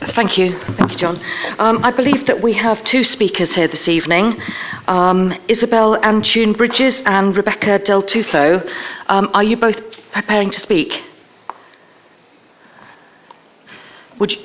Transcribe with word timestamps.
Thank 0.00 0.38
you. 0.38 0.58
Thank 0.76 0.92
you, 0.92 0.96
John. 0.96 1.20
Um, 1.58 1.84
I 1.84 1.90
believe 1.90 2.26
that 2.26 2.40
we 2.40 2.52
have 2.52 2.82
two 2.84 3.02
speakers 3.02 3.54
here 3.54 3.68
this 3.68 3.88
evening 3.88 4.40
um, 4.86 5.32
Isabel 5.48 6.00
Antune 6.00 6.56
Bridges 6.56 7.02
and 7.04 7.36
Rebecca 7.36 7.78
Del 7.80 8.02
Tufo. 8.02 8.66
Um, 9.08 9.30
are 9.34 9.42
you 9.42 9.56
both 9.56 9.80
preparing 10.12 10.50
to 10.50 10.60
speak? 10.60 11.04
Would 14.18 14.32
you? 14.32 14.38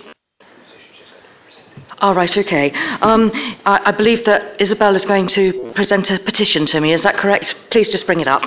All 1.99 2.13
right, 2.13 2.37
okay. 2.37 2.71
Um, 3.01 3.31
I, 3.65 3.81
I 3.85 3.91
believe 3.91 4.25
that 4.25 4.59
Isabel 4.61 4.95
is 4.95 5.05
going 5.05 5.27
to 5.27 5.71
present 5.73 6.09
a 6.11 6.19
petition 6.19 6.65
to 6.67 6.81
me. 6.81 6.93
Is 6.93 7.03
that 7.03 7.15
correct? 7.15 7.55
Please 7.69 7.89
just 7.89 8.05
bring 8.05 8.19
it 8.19 8.27
up. 8.27 8.43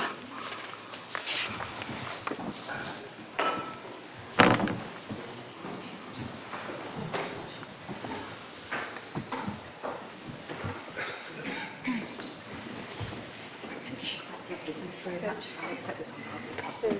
So 16.81 16.95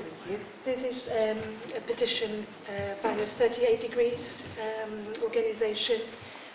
this 0.66 0.79
is 0.79 1.03
um, 1.11 1.38
a 1.75 1.81
petition 1.81 2.46
uh, 2.67 2.96
by 3.03 3.16
the 3.16 3.25
38 3.97 4.19
um, 4.62 5.13
organisation, 5.24 6.02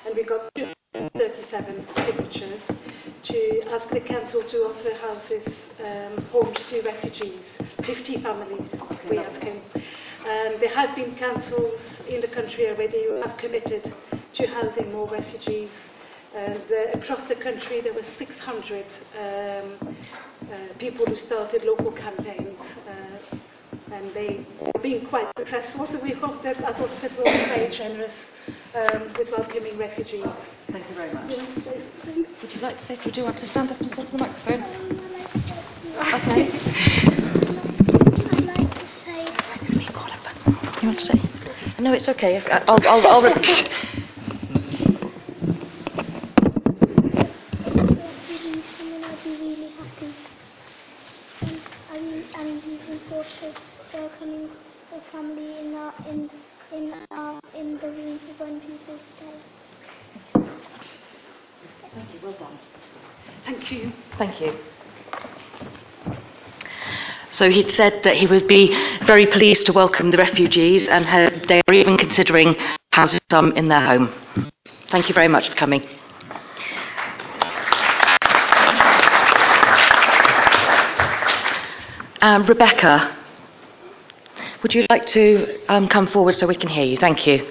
and 0.06 0.14
we 0.14 0.22
got 0.22 0.48
37 0.54 1.86
signatures 2.06 2.60
to 3.24 3.62
ask 3.72 3.88
the 3.90 3.98
council 3.98 4.44
to 4.48 4.58
offer 4.58 4.94
houses, 5.02 5.48
um, 5.80 6.24
homes 6.26 6.56
to 6.70 6.82
refugees, 6.82 7.40
50 7.84 8.22
families, 8.22 8.70
we 9.10 9.18
asking. 9.18 9.60
Um, 9.74 10.60
there 10.60 10.72
have 10.72 10.94
been 10.94 11.16
councils 11.16 11.80
in 12.08 12.20
the 12.20 12.28
country 12.28 12.68
already 12.68 13.06
who 13.08 13.20
have 13.20 13.36
committed 13.38 13.92
to 14.34 14.46
housing 14.46 14.92
more 14.92 15.10
refugees. 15.10 15.70
And 16.36 16.62
uh, 16.62 16.98
across 17.00 17.28
the 17.28 17.34
country, 17.34 17.80
there 17.80 17.92
were 17.92 18.06
600 18.18 18.86
um, 19.18 19.96
uh, 20.42 20.78
people 20.78 21.06
who 21.06 21.16
started 21.16 21.64
local 21.64 21.90
campaigns. 21.90 22.56
And 24.14 24.28
they 24.28 24.46
have 24.74 24.82
been 24.82 25.06
quite 25.06 25.26
successful. 25.38 25.86
So 25.90 25.98
we 26.02 26.12
hope 26.12 26.42
that 26.42 26.58
at 26.58 26.80
Oxford 26.80 27.16
will 27.16 27.24
be 27.24 27.30
very 27.48 27.74
generous 27.74 28.12
um, 28.74 29.14
with 29.18 29.30
welcoming 29.30 29.78
refugees. 29.78 30.26
Thank 30.70 30.88
you 30.88 30.94
very 30.94 31.14
much. 31.14 31.30
You 31.30 31.36
want 31.38 31.54
to 31.54 31.62
say 31.62 31.82
something? 32.04 32.26
Would 32.42 32.54
you 32.54 32.60
like 32.60 32.78
to 32.78 32.86
say, 32.86 32.98
would 33.04 33.16
you 33.16 33.24
want 33.24 33.38
to 33.38 33.46
stand 33.46 33.70
up 33.72 33.80
and 33.80 33.90
say 33.94 34.04
to 34.04 34.12
the 34.12 34.18
microphone? 34.18 34.62
I'd 34.62 36.22
Okay. 36.22 36.50
like 38.46 38.74
to 38.74 38.86
say 39.04 39.28
You 40.82 40.88
want 40.88 40.98
to 40.98 41.06
say? 41.06 41.20
No, 41.80 41.92
it's 41.94 42.08
okay. 42.08 42.38
I- 42.38 42.64
I'll, 42.68 42.86
I'll, 42.86 43.06
I'll 43.08 43.22
repeat. 43.34 43.70
refugees 47.32 48.64
coming, 48.76 49.04
I'd 49.04 49.24
be 49.24 49.30
really 49.30 49.72
happy. 49.76 50.14
And 51.40 51.60
I'm, 51.90 52.24
I'm 52.34 52.54
looking 52.56 53.00
forward 53.08 53.26
to 53.40 53.54
welcoming 53.92 54.48
the 54.90 55.00
family 55.10 55.58
in 55.60 55.74
our, 55.74 55.94
in 56.08 56.30
in 56.72 56.94
our, 57.10 57.40
in 57.54 57.78
the 57.78 57.88
room 57.88 58.18
for 58.38 58.44
when 58.46 58.60
people 58.60 58.98
stay. 59.16 60.42
Thank 61.94 62.14
you. 62.14 62.20
Well 62.22 62.32
done. 62.32 62.58
Thank 63.44 63.70
you. 63.72 63.92
Thank 64.18 64.40
you. 64.40 64.58
So 67.32 67.50
he'd 67.50 67.70
said 67.70 68.02
that 68.04 68.16
he 68.16 68.26
would 68.26 68.46
be 68.46 68.76
very 69.06 69.26
pleased 69.26 69.66
to 69.66 69.72
welcome 69.72 70.10
the 70.10 70.18
refugees 70.18 70.86
and 70.86 71.04
had, 71.04 71.44
they 71.48 71.62
are 71.66 71.74
even 71.74 71.96
considering 71.96 72.54
housing 72.92 73.20
some 73.30 73.52
in 73.52 73.68
their 73.68 73.80
home. 73.80 74.12
Thank 74.90 75.08
you 75.08 75.14
very 75.14 75.28
much 75.28 75.48
for 75.48 75.54
coming. 75.56 75.82
Um, 82.20 82.46
Rebecca, 82.46 83.16
would 84.62 84.74
you 84.74 84.86
like 84.90 85.06
to 85.06 85.58
um, 85.68 85.88
come 85.88 86.06
forward 86.06 86.34
so 86.34 86.46
we 86.46 86.54
can 86.54 86.68
hear 86.68 86.84
you? 86.84 86.96
Thank 86.96 87.26
you. 87.26 87.50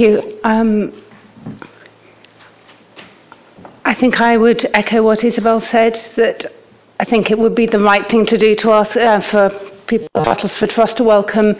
You. 0.00 0.40
Um, 0.44 0.94
I 3.84 3.92
think 3.92 4.18
I 4.18 4.38
would 4.38 4.64
echo 4.72 5.02
what 5.02 5.22
Isabel 5.22 5.60
said, 5.60 6.00
that 6.16 6.50
I 6.98 7.04
think 7.04 7.30
it 7.30 7.38
would 7.38 7.54
be 7.54 7.66
the 7.66 7.80
right 7.80 8.08
thing 8.08 8.24
to 8.24 8.38
do 8.38 8.56
to 8.56 8.70
ask 8.70 8.96
uh, 8.96 9.20
for 9.20 9.50
people 9.88 10.08
of 10.14 10.26
Uttlesford 10.26 10.72
for 10.72 10.80
us 10.80 10.94
to 10.94 11.04
welcome 11.04 11.54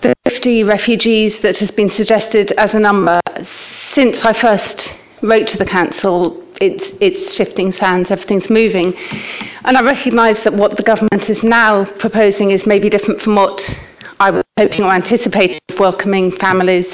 the 0.00 0.14
50 0.26 0.64
refugees 0.64 1.38
that 1.42 1.58
has 1.58 1.70
been 1.70 1.90
suggested 1.90 2.52
as 2.52 2.72
a 2.72 2.78
number. 2.78 3.20
Since 3.92 4.24
I 4.24 4.32
first 4.32 4.90
wrote 5.20 5.48
to 5.48 5.58
the 5.58 5.66
council, 5.66 6.42
it's, 6.62 6.96
it's 7.02 7.34
shifting 7.34 7.72
sands, 7.72 8.10
everything's 8.10 8.48
moving. 8.48 8.94
And 9.64 9.76
I 9.76 9.82
recognise 9.82 10.42
that 10.44 10.54
what 10.54 10.78
the 10.78 10.82
government 10.82 11.28
is 11.28 11.42
now 11.42 11.84
proposing 11.84 12.50
is 12.50 12.64
maybe 12.64 12.88
different 12.88 13.20
from 13.20 13.34
what 13.34 13.60
I 14.20 14.30
was 14.30 14.44
hoping 14.56 14.84
or 14.84 14.90
anticipating 14.90 15.58
of 15.68 15.78
welcoming 15.78 16.32
families 16.32 16.86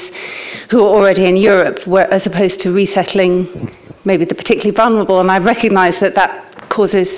who 0.69 0.79
are 0.79 0.95
already 0.95 1.25
in 1.25 1.37
Europe, 1.37 1.85
where, 1.87 2.11
as 2.13 2.25
opposed 2.25 2.59
to 2.61 2.73
resettling 2.73 3.75
maybe 4.03 4.25
the 4.25 4.35
particularly 4.35 4.75
vulnerable. 4.75 5.19
And 5.19 5.31
I 5.31 5.39
recognise 5.39 5.99
that 5.99 6.15
that 6.15 6.69
causes 6.69 7.09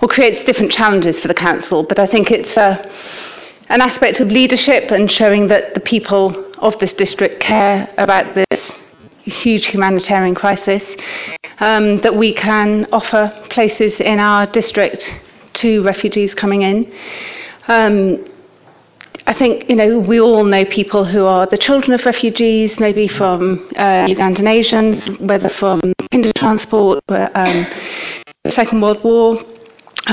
or 0.00 0.08
creates 0.08 0.44
different 0.44 0.72
challenges 0.72 1.20
for 1.20 1.28
the 1.28 1.34
council. 1.34 1.82
But 1.84 1.98
I 1.98 2.06
think 2.06 2.30
it's 2.30 2.56
a, 2.56 2.90
an 3.68 3.80
aspect 3.80 4.20
of 4.20 4.28
leadership 4.28 4.90
and 4.90 5.10
showing 5.10 5.48
that 5.48 5.74
the 5.74 5.80
people 5.80 6.52
of 6.58 6.78
this 6.78 6.92
district 6.94 7.40
care 7.40 7.92
about 7.98 8.34
this 8.34 8.60
huge 9.24 9.66
humanitarian 9.66 10.34
crisis, 10.34 10.82
um, 11.60 12.00
that 12.00 12.14
we 12.14 12.32
can 12.32 12.86
offer 12.92 13.32
places 13.50 14.00
in 14.00 14.18
our 14.18 14.46
district 14.46 15.08
to 15.54 15.82
refugees 15.84 16.34
coming 16.34 16.62
in. 16.62 16.92
Um, 17.68 18.24
I 19.26 19.34
think, 19.34 19.68
you 19.68 19.76
know, 19.76 20.00
we 20.00 20.20
all 20.20 20.44
know 20.44 20.64
people 20.64 21.04
who 21.04 21.26
are 21.26 21.46
the 21.46 21.56
children 21.56 21.92
of 21.92 22.04
refugees, 22.04 22.78
maybe 22.80 23.06
from 23.06 23.68
uh, 23.76 24.06
Ugandan 24.06 24.48
Asians, 24.48 25.06
whether 25.20 25.48
from 25.48 25.80
Kindertransport, 26.12 27.00
um, 27.34 27.66
Second 28.50 28.80
World 28.80 29.02
War. 29.04 29.44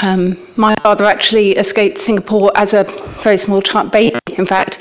Um, 0.01 0.37
my 0.55 0.75
father 0.83 1.05
actually 1.05 1.53
escaped 1.53 1.99
Singapore 2.01 2.51
as 2.55 2.73
a 2.73 2.83
very 3.23 3.39
small 3.39 3.63
child, 3.63 3.91
baby, 3.91 4.19
in 4.37 4.45
fact, 4.45 4.77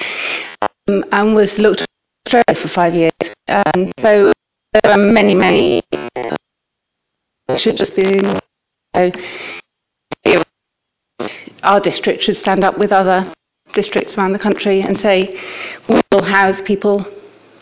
um, 0.60 1.04
and 1.10 1.34
was 1.34 1.56
looked 1.58 1.86
after 2.26 2.42
for 2.54 2.68
five 2.68 2.94
years. 2.94 3.12
Um, 3.48 3.90
so 4.00 4.32
there 4.74 4.92
are 4.92 4.98
many, 4.98 5.34
many. 5.34 5.82
Should 7.56 7.78
just 7.78 7.96
be. 7.96 8.20
So, 8.94 9.10
our 11.62 11.80
district 11.80 12.22
should 12.22 12.36
stand 12.36 12.62
up 12.62 12.76
with 12.76 12.92
other 12.92 13.32
districts 13.80 14.12
around 14.16 14.32
the 14.32 14.44
country 14.48 14.78
and 14.86 14.94
say, 15.08 15.16
we 15.88 16.00
will 16.10 16.24
house 16.38 16.60
people 16.72 16.96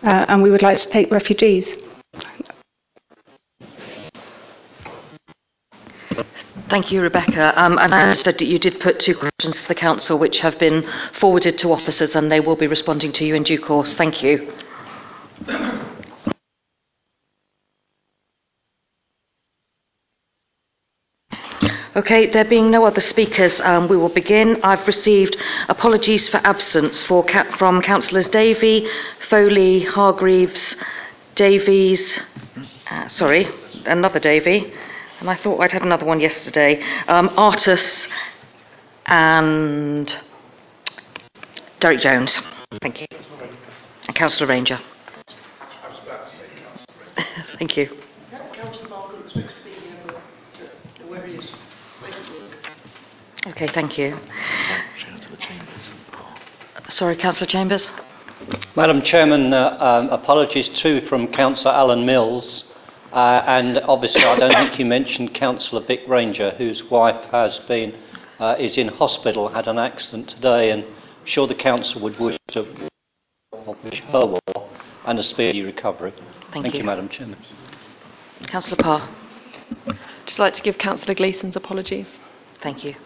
uh, 0.02 0.24
and 0.30 0.36
we 0.44 0.50
would 0.52 0.62
like 0.68 0.78
to 0.84 0.88
take 0.96 1.10
refugees. 1.10 1.66
Thank 6.68 6.90
you, 6.90 7.00
Rebecca. 7.00 7.44
Um, 7.62 7.78
and 7.78 7.94
I 7.94 8.02
understood 8.02 8.38
that 8.38 8.46
you 8.46 8.58
did 8.58 8.80
put 8.80 8.98
two 8.98 9.14
questions 9.14 9.54
to 9.62 9.68
the 9.68 9.74
council, 9.88 10.18
which 10.18 10.40
have 10.40 10.58
been 10.58 10.78
forwarded 11.20 11.58
to 11.58 11.72
officers, 11.72 12.16
and 12.16 12.24
they 12.32 12.40
will 12.40 12.56
be 12.56 12.66
responding 12.66 13.12
to 13.12 13.24
you 13.24 13.34
in 13.36 13.44
due 13.44 13.60
course. 13.60 13.92
Thank 13.94 14.22
you. 14.24 14.32
Okay, 21.96 22.26
there 22.26 22.44
being 22.44 22.70
no 22.70 22.84
other 22.84 23.00
speakers, 23.00 23.58
um, 23.62 23.88
we 23.88 23.96
will 23.96 24.10
begin. 24.10 24.60
I've 24.62 24.87
received 24.87 25.38
apologies 25.70 26.28
for 26.28 26.37
absence 26.44 27.02
for 27.02 27.25
from 27.56 27.81
councillors 27.81 28.28
Davey, 28.28 28.87
Foley, 29.31 29.82
Hargreaves, 29.82 30.76
Davies, 31.37 32.20
uh, 32.90 33.08
sorry, 33.08 33.48
another 33.87 34.20
Davey, 34.20 34.75
and 35.20 35.31
I 35.31 35.37
thought 35.37 35.58
I'd 35.62 35.72
had 35.72 35.81
another 35.81 36.04
one 36.04 36.20
yesterday, 36.20 36.82
um, 37.08 37.31
Artus 37.34 38.08
and 39.06 40.14
Derek 41.81 42.00
Jones. 42.00 42.38
Thank 42.82 43.00
you. 43.00 43.06
And 44.06 44.14
Councillor 44.14 44.50
Ranger. 44.50 44.81
Thank 47.58 47.78
you. 47.78 47.88
Okay, 53.46 53.69
thank 53.69 53.96
you. 53.96 54.19
Sorry, 56.88 57.16
Councillor 57.16 57.46
Chambers. 57.46 57.88
Madam 58.75 59.02
Chairman, 59.02 59.52
uh, 59.52 59.76
um, 59.81 60.08
apologies 60.08 60.69
too 60.69 61.00
from 61.02 61.28
Councillor 61.28 61.72
Alan 61.72 62.04
Mills. 62.04 62.64
Uh, 63.12 63.43
and 63.46 63.78
obviously, 63.78 64.25
I 64.25 64.37
don't 64.37 64.52
think 64.52 64.78
you 64.78 64.84
mentioned 64.84 65.32
Councillor 65.32 65.82
Vic 65.87 66.02
Ranger, 66.08 66.50
whose 66.58 66.82
wife 66.90 67.22
has 67.31 67.58
been 67.60 67.94
uh, 68.38 68.56
is 68.58 68.76
in 68.76 68.88
hospital, 68.88 69.49
had 69.49 69.69
an 69.69 69.78
accident 69.78 70.28
today, 70.28 70.70
and 70.70 70.84
I'm 70.84 71.26
sure 71.26 71.46
the 71.46 71.54
council 71.54 72.02
would 72.02 72.19
wish 72.19 72.38
to 72.49 72.62
wish 73.84 74.00
her 74.00 74.26
well 74.26 74.70
and 75.06 75.19
a 75.19 75.22
speedy 75.22 75.62
recovery. 75.62 76.12
Thank 76.52 76.64
Thank 76.64 76.75
you. 76.75 76.81
you, 76.81 76.84
Madam 76.84 77.08
Chairman. 77.08 77.38
Councillor 78.49 78.82
Parr. 78.82 79.08
I'd 79.87 79.96
Just 80.26 80.38
like 80.38 80.54
to 80.54 80.62
give 80.62 80.78
Councillor 80.78 81.14
Gleeson's 81.14 81.56
apologies. 81.56 82.06
Thank 82.60 82.84
you. 82.84 82.96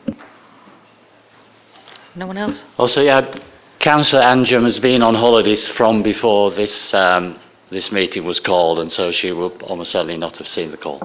No 2.15 2.27
one 2.27 2.37
else? 2.37 2.65
Also, 2.77 3.01
yeah, 3.01 3.39
Councillor 3.79 4.23
Anjum 4.23 4.65
has 4.65 4.79
been 4.79 5.03
on 5.03 5.15
holidays 5.15 5.69
from 5.69 6.03
before 6.03 6.51
this, 6.51 6.93
um, 6.93 7.39
this 7.71 7.93
meeting 7.93 8.25
was 8.25 8.41
called, 8.41 8.79
and 8.81 8.91
so 8.91 9.12
she 9.12 9.33
will 9.33 9.53
almost 9.62 9.93
certainly 9.93 10.17
not 10.17 10.37
have 10.38 10.49
seen 10.49 10.71
the 10.71 10.76
call. 10.76 10.99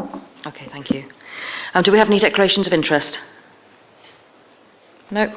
Okay, 0.45 0.67
thank 0.71 0.89
you. 0.89 1.05
Um, 1.73 1.83
do 1.83 1.91
we 1.91 1.99
have 1.99 2.07
any 2.07 2.19
declarations 2.19 2.67
of 2.67 2.73
interest? 2.73 3.19
No? 5.11 5.31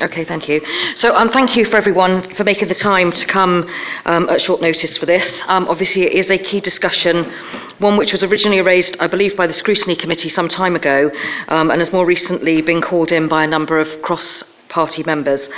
Okay, 0.00 0.24
thank 0.24 0.48
you. 0.48 0.60
So 0.96 1.14
um, 1.14 1.30
thank 1.30 1.54
you 1.54 1.64
for 1.66 1.76
everyone 1.76 2.34
for 2.34 2.42
making 2.42 2.66
the 2.66 2.74
time 2.74 3.12
to 3.12 3.26
come 3.26 3.70
um, 4.06 4.28
at 4.28 4.42
short 4.42 4.60
notice 4.60 4.96
for 4.96 5.06
this. 5.06 5.40
Um, 5.46 5.68
obviously, 5.68 6.02
it 6.02 6.14
is 6.14 6.30
a 6.30 6.38
key 6.38 6.60
discussion, 6.60 7.32
one 7.78 7.96
which 7.96 8.10
was 8.10 8.24
originally 8.24 8.60
raised, 8.60 8.96
I 8.98 9.06
believe, 9.06 9.36
by 9.36 9.46
the 9.46 9.52
Scrutiny 9.52 9.94
Committee 9.94 10.28
some 10.28 10.48
time 10.48 10.74
ago, 10.74 11.12
um, 11.46 11.70
and 11.70 11.80
has 11.80 11.92
more 11.92 12.04
recently 12.04 12.60
been 12.60 12.80
called 12.80 13.12
in 13.12 13.28
by 13.28 13.44
a 13.44 13.46
number 13.46 13.78
of 13.78 14.02
cross-party 14.68 15.02
members. 15.04 15.48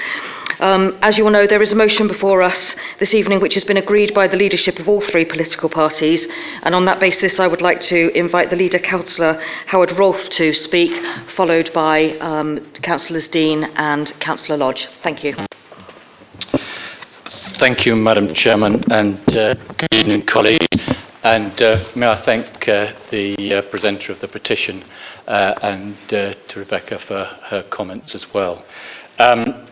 Um, 0.58 0.98
as 1.02 1.18
you 1.18 1.24
all 1.24 1.30
know, 1.30 1.46
there 1.46 1.62
is 1.62 1.72
a 1.72 1.76
motion 1.76 2.08
before 2.08 2.40
us 2.40 2.76
this 2.98 3.14
evening 3.14 3.40
which 3.40 3.54
has 3.54 3.64
been 3.64 3.76
agreed 3.76 4.14
by 4.14 4.26
the 4.26 4.36
leadership 4.36 4.78
of 4.78 4.88
all 4.88 5.02
three 5.02 5.24
political 5.24 5.68
parties, 5.68 6.26
and 6.62 6.74
on 6.74 6.86
that 6.86 6.98
basis, 6.98 7.38
I 7.38 7.46
would 7.46 7.60
like 7.60 7.80
to 7.82 8.10
invite 8.16 8.48
the 8.50 8.56
leader, 8.56 8.78
Councillor 8.78 9.40
Howard 9.66 9.92
Rolfe, 9.92 10.28
to 10.30 10.54
speak, 10.54 10.92
followed 11.34 11.72
by 11.74 12.16
um, 12.18 12.60
Councillors 12.82 13.28
Dean 13.28 13.64
and 13.76 14.12
Councillor 14.20 14.56
Lodge. 14.56 14.88
Thank 15.02 15.24
you. 15.24 15.36
Thank 17.58 17.86
you, 17.86 17.96
Madam 17.96 18.32
Chairman, 18.34 18.82
and 18.90 19.18
uh, 19.36 19.54
good 19.54 19.92
evening, 19.92 20.22
colleagues. 20.22 20.75
And 21.26 21.60
uh, 21.60 21.84
may 21.96 22.06
I 22.06 22.22
thank 22.22 22.68
uh, 22.68 22.92
the 23.10 23.54
uh, 23.54 23.62
presenter 23.62 24.12
of 24.12 24.20
the 24.20 24.28
petition 24.28 24.84
uh, 25.26 25.54
and 25.60 25.96
uh, 26.12 26.34
to 26.34 26.58
Rebecca 26.60 27.00
for 27.00 27.24
her 27.24 27.64
comments 27.64 28.14
as 28.14 28.32
well. 28.32 28.64
Um, 29.18 29.66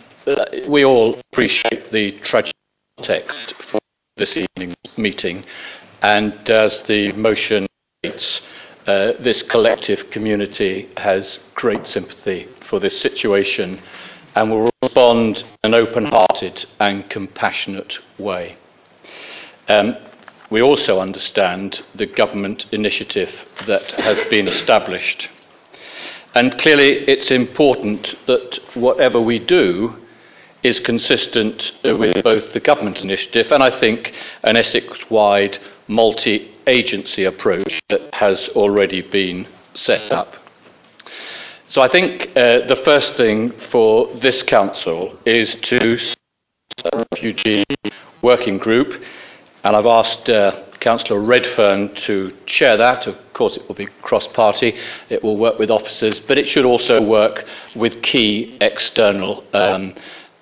we 0.66 0.84
all 0.84 1.16
appreciate 1.30 1.92
the 1.92 2.18
tragic 2.22 2.56
context 2.98 3.54
for 3.70 3.78
this 4.16 4.36
evening's 4.36 4.74
meeting, 4.96 5.44
and 6.02 6.32
as 6.50 6.82
the 6.88 7.12
motion 7.12 7.68
states, 8.02 8.40
uh, 8.88 9.12
this 9.20 9.44
collective 9.44 10.10
community 10.10 10.88
has 10.96 11.38
great 11.54 11.86
sympathy 11.86 12.48
for 12.68 12.80
this 12.80 13.00
situation 13.00 13.80
and 14.34 14.50
will 14.50 14.68
respond 14.82 15.36
in 15.62 15.72
an 15.72 15.74
open-hearted 15.74 16.66
and 16.80 17.08
compassionate 17.08 18.00
way. 18.18 18.56
Um, 19.68 19.96
we 20.54 20.62
also 20.62 21.00
understand 21.00 21.82
the 21.96 22.06
government 22.06 22.64
initiative 22.70 23.44
that 23.66 23.82
has 24.08 24.16
been 24.30 24.46
established. 24.46 25.28
And 26.32 26.56
clearly, 26.58 26.90
it's 27.08 27.32
important 27.32 28.14
that 28.28 28.60
whatever 28.74 29.20
we 29.20 29.40
do 29.40 29.96
is 30.62 30.78
consistent 30.78 31.72
with 31.82 32.22
both 32.22 32.52
the 32.52 32.60
government 32.60 33.00
initiative 33.00 33.50
and 33.50 33.64
I 33.64 33.80
think 33.80 34.14
an 34.44 34.56
Essex 34.56 34.86
wide 35.10 35.58
multi 35.88 36.52
agency 36.68 37.24
approach 37.24 37.80
that 37.88 38.14
has 38.14 38.48
already 38.50 39.02
been 39.02 39.48
set 39.74 40.12
up. 40.12 40.34
So 41.66 41.80
I 41.82 41.88
think 41.88 42.28
uh, 42.36 42.64
the 42.68 42.80
first 42.84 43.16
thing 43.16 43.50
for 43.72 44.06
this 44.18 44.44
council 44.44 45.18
is 45.26 45.56
to 45.62 45.98
set 45.98 46.94
up 46.94 46.94
a 46.94 47.06
refugee 47.10 47.64
working 48.22 48.58
group, 48.58 49.02
and 49.64 49.74
I've 49.74 49.86
asked 49.86 50.28
uh, 50.28 50.62
Councillor 50.80 51.20
Redfern 51.20 51.94
to 52.06 52.36
chair 52.44 52.76
that. 52.76 53.06
Of 53.06 53.16
course, 53.32 53.56
it 53.56 53.66
will 53.66 53.74
be 53.74 53.86
cross 54.02 54.28
party, 54.28 54.76
it 55.08 55.24
will 55.24 55.38
work 55.38 55.58
with 55.58 55.70
officers, 55.70 56.20
but 56.20 56.36
it 56.36 56.46
should 56.46 56.66
also 56.66 57.02
work 57.02 57.44
with 57.74 58.02
key 58.02 58.58
external 58.60 59.42
um, 59.54 59.94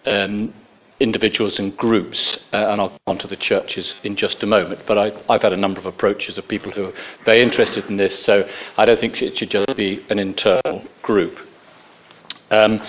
um, 0.04 0.52
individuals 0.98 1.58
and 1.60 1.76
groups, 1.76 2.36
uh, 2.52 2.68
and 2.70 2.80
I'll 2.80 2.90
come 2.90 2.98
on 3.06 3.18
to 3.18 3.28
the 3.28 3.36
churches 3.36 3.94
in 4.02 4.16
just 4.16 4.42
a 4.42 4.46
moment. 4.46 4.80
But 4.86 4.98
I, 4.98 5.12
I've 5.28 5.42
had 5.42 5.52
a 5.52 5.56
number 5.56 5.78
of 5.78 5.86
approaches 5.86 6.36
of 6.36 6.48
people 6.48 6.72
who 6.72 6.86
are 6.86 6.92
very 7.24 7.40
interested 7.40 7.86
in 7.86 7.96
this, 7.96 8.24
so 8.24 8.48
I 8.76 8.84
don't 8.84 8.98
think 8.98 9.22
it 9.22 9.38
should 9.38 9.50
just 9.50 9.76
be 9.76 10.04
an 10.10 10.18
internal 10.18 10.84
group. 11.02 11.38
Um, 12.50 12.80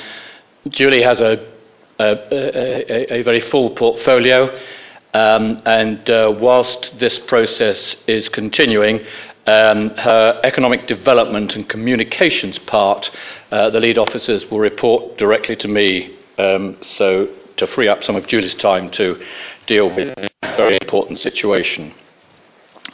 Julie 0.70 1.04
has 1.04 1.22
a, 1.22 1.52
a, 2.00 2.18
a, 2.32 3.14
a 3.20 3.22
very 3.24 3.42
full 3.42 3.70
portfolio, 3.76 4.50
um, 5.14 5.62
and 5.66 6.10
uh, 6.10 6.36
whilst 6.40 7.00
this 7.00 7.20
process 7.20 7.96
is 8.08 8.30
continuing, 8.30 9.00
um, 9.46 9.90
her 9.92 10.40
economic 10.44 10.88
development 10.88 11.56
and 11.56 11.68
communications 11.68 12.58
part, 12.60 13.12
uh, 13.52 13.70
the 13.70 13.80
lead 13.80 13.98
officers 13.98 14.50
will 14.50 14.60
report 14.60 15.18
directly 15.18 15.56
to 15.58 15.68
me, 15.68 16.18
um, 16.38 16.78
so 16.82 17.28
to 17.58 17.68
free 17.68 17.88
up 17.88 18.04
some 18.04 18.16
of 18.16 18.26
Julie's 18.28 18.56
time 18.56 18.90
to 18.92 19.22
deal 19.68 19.94
with 19.94 20.18
a 20.18 20.30
very 20.58 20.78
important 20.82 21.20
situation. 21.20 21.94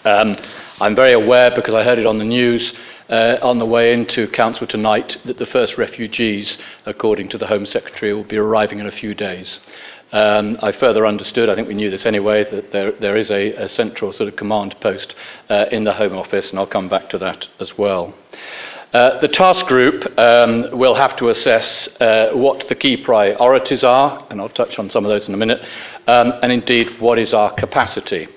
Um, 0.05 0.37
I'm 0.81 0.95
very 0.95 1.13
aware, 1.13 1.51
because 1.51 1.73
I 1.73 1.83
heard 1.83 1.99
it 1.99 2.05
on 2.05 2.17
the 2.17 2.25
news 2.25 2.73
uh, 3.09 3.37
on 3.41 3.57
the 3.57 3.65
way 3.65 3.93
into 3.93 4.27
Council 4.27 4.67
tonight, 4.67 5.17
that 5.25 5.37
the 5.37 5.45
first 5.45 5.77
refugees, 5.77 6.57
according 6.85 7.29
to 7.29 7.37
the 7.37 7.47
Home 7.47 7.65
Secretary, 7.65 8.13
will 8.13 8.23
be 8.23 8.37
arriving 8.37 8.79
in 8.79 8.85
a 8.85 8.91
few 8.91 9.15
days. 9.15 9.59
Um, 10.11 10.57
I 10.61 10.71
further 10.71 11.05
understood, 11.05 11.49
I 11.49 11.55
think 11.55 11.67
we 11.67 11.75
knew 11.75 11.91
this 11.91 12.05
anyway, 12.05 12.43
that 12.49 12.71
there, 12.71 12.91
there 12.93 13.15
is 13.15 13.29
a, 13.29 13.53
a 13.53 13.69
central 13.69 14.11
sort 14.11 14.27
of 14.27 14.35
command 14.35 14.75
post 14.81 15.13
uh, 15.49 15.65
in 15.71 15.83
the 15.83 15.93
Home 15.93 16.15
Office, 16.15 16.49
and 16.49 16.57
I'll 16.57 16.65
come 16.67 16.89
back 16.89 17.09
to 17.09 17.17
that 17.19 17.47
as 17.59 17.77
well. 17.77 18.13
Uh, 18.91 19.19
the 19.19 19.27
task 19.27 19.67
group 19.67 20.11
um, 20.17 20.65
will 20.71 20.95
have 20.95 21.15
to 21.17 21.29
assess 21.29 21.87
uh, 21.99 22.31
what 22.33 22.67
the 22.69 22.75
key 22.75 22.97
priorities 22.97 23.83
are, 23.83 24.25
and 24.31 24.41
I'll 24.41 24.49
touch 24.49 24.79
on 24.79 24.89
some 24.89 25.05
of 25.05 25.09
those 25.09 25.27
in 25.27 25.35
a 25.35 25.37
minute, 25.37 25.61
um, 26.07 26.33
and 26.41 26.51
indeed 26.51 26.99
what 26.99 27.19
is 27.19 27.31
our 27.31 27.53
capacity. 27.53 28.27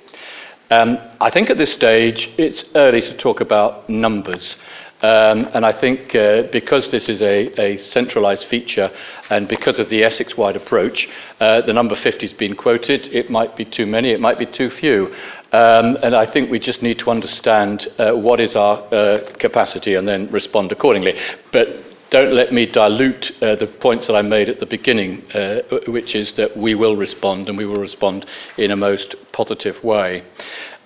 Um, 0.73 0.99
I 1.21 1.29
think 1.29 1.51
at 1.51 1.59
this 1.59 1.73
stage 1.75 2.31
it's 2.39 2.65
early 2.75 3.03
to 3.03 3.15
talk 3.19 3.43
about 3.43 3.91
numbers. 3.91 4.57
Um, 5.03 5.51
and 5.53 5.67
I 5.67 5.73
think 5.73 6.15
uh, 6.15 6.45
because 6.45 6.91
this 6.91 7.11
is 7.11 7.21
a, 7.21 7.37
a 7.61 7.77
centralised 7.77 8.47
feature 8.47 8.91
and 9.29 9.49
because 9.49 9.79
of 9.79 9.91
the 9.91 10.03
Essex 10.03 10.35
wide 10.35 10.57
approach, 10.57 11.09
uh, 11.41 11.61
the 11.61 11.75
number 11.75 11.95
50 11.95 12.27
has 12.27 12.33
been 12.33 12.57
quoted. 12.57 13.09
It 13.09 13.29
might 13.29 13.55
be 13.55 13.67
too 13.67 13.85
many, 13.85 14.13
it 14.13 14.21
might 14.21 14.39
be 14.39 14.47
too 14.47 14.71
few. 14.71 15.15
Um, 15.53 15.99
and 16.03 16.17
I 16.17 16.25
think 16.25 16.51
we 16.51 16.59
just 16.59 16.81
need 16.81 16.99
to 17.01 17.11
understand 17.11 17.89
uh, 17.99 18.13
what 18.13 18.41
is 18.41 18.57
our 18.57 18.79
uh, 18.95 19.31
capacity 19.39 19.97
and 19.97 20.09
then 20.09 20.31
respond 20.33 20.73
accordingly. 20.73 21.21
But 21.53 21.69
don't 22.13 22.35
let 22.35 22.53
me 22.53 22.67
dilute 22.67 23.33
uh, 23.43 23.57
the 23.57 23.67
points 23.67 24.07
that 24.07 24.15
I 24.15 24.21
made 24.21 24.51
at 24.51 24.61
the 24.61 24.67
beginning, 24.67 25.23
uh, 25.33 25.63
which 25.89 26.15
is 26.15 26.35
that 26.35 26.55
we 26.55 26.75
will 26.75 26.95
respond 26.95 27.49
and 27.49 27.57
we 27.57 27.65
will 27.65 27.81
respond 27.81 28.27
in 28.59 28.71
a 28.71 28.77
most 28.77 29.15
positive 29.33 29.83
way. 29.83 30.23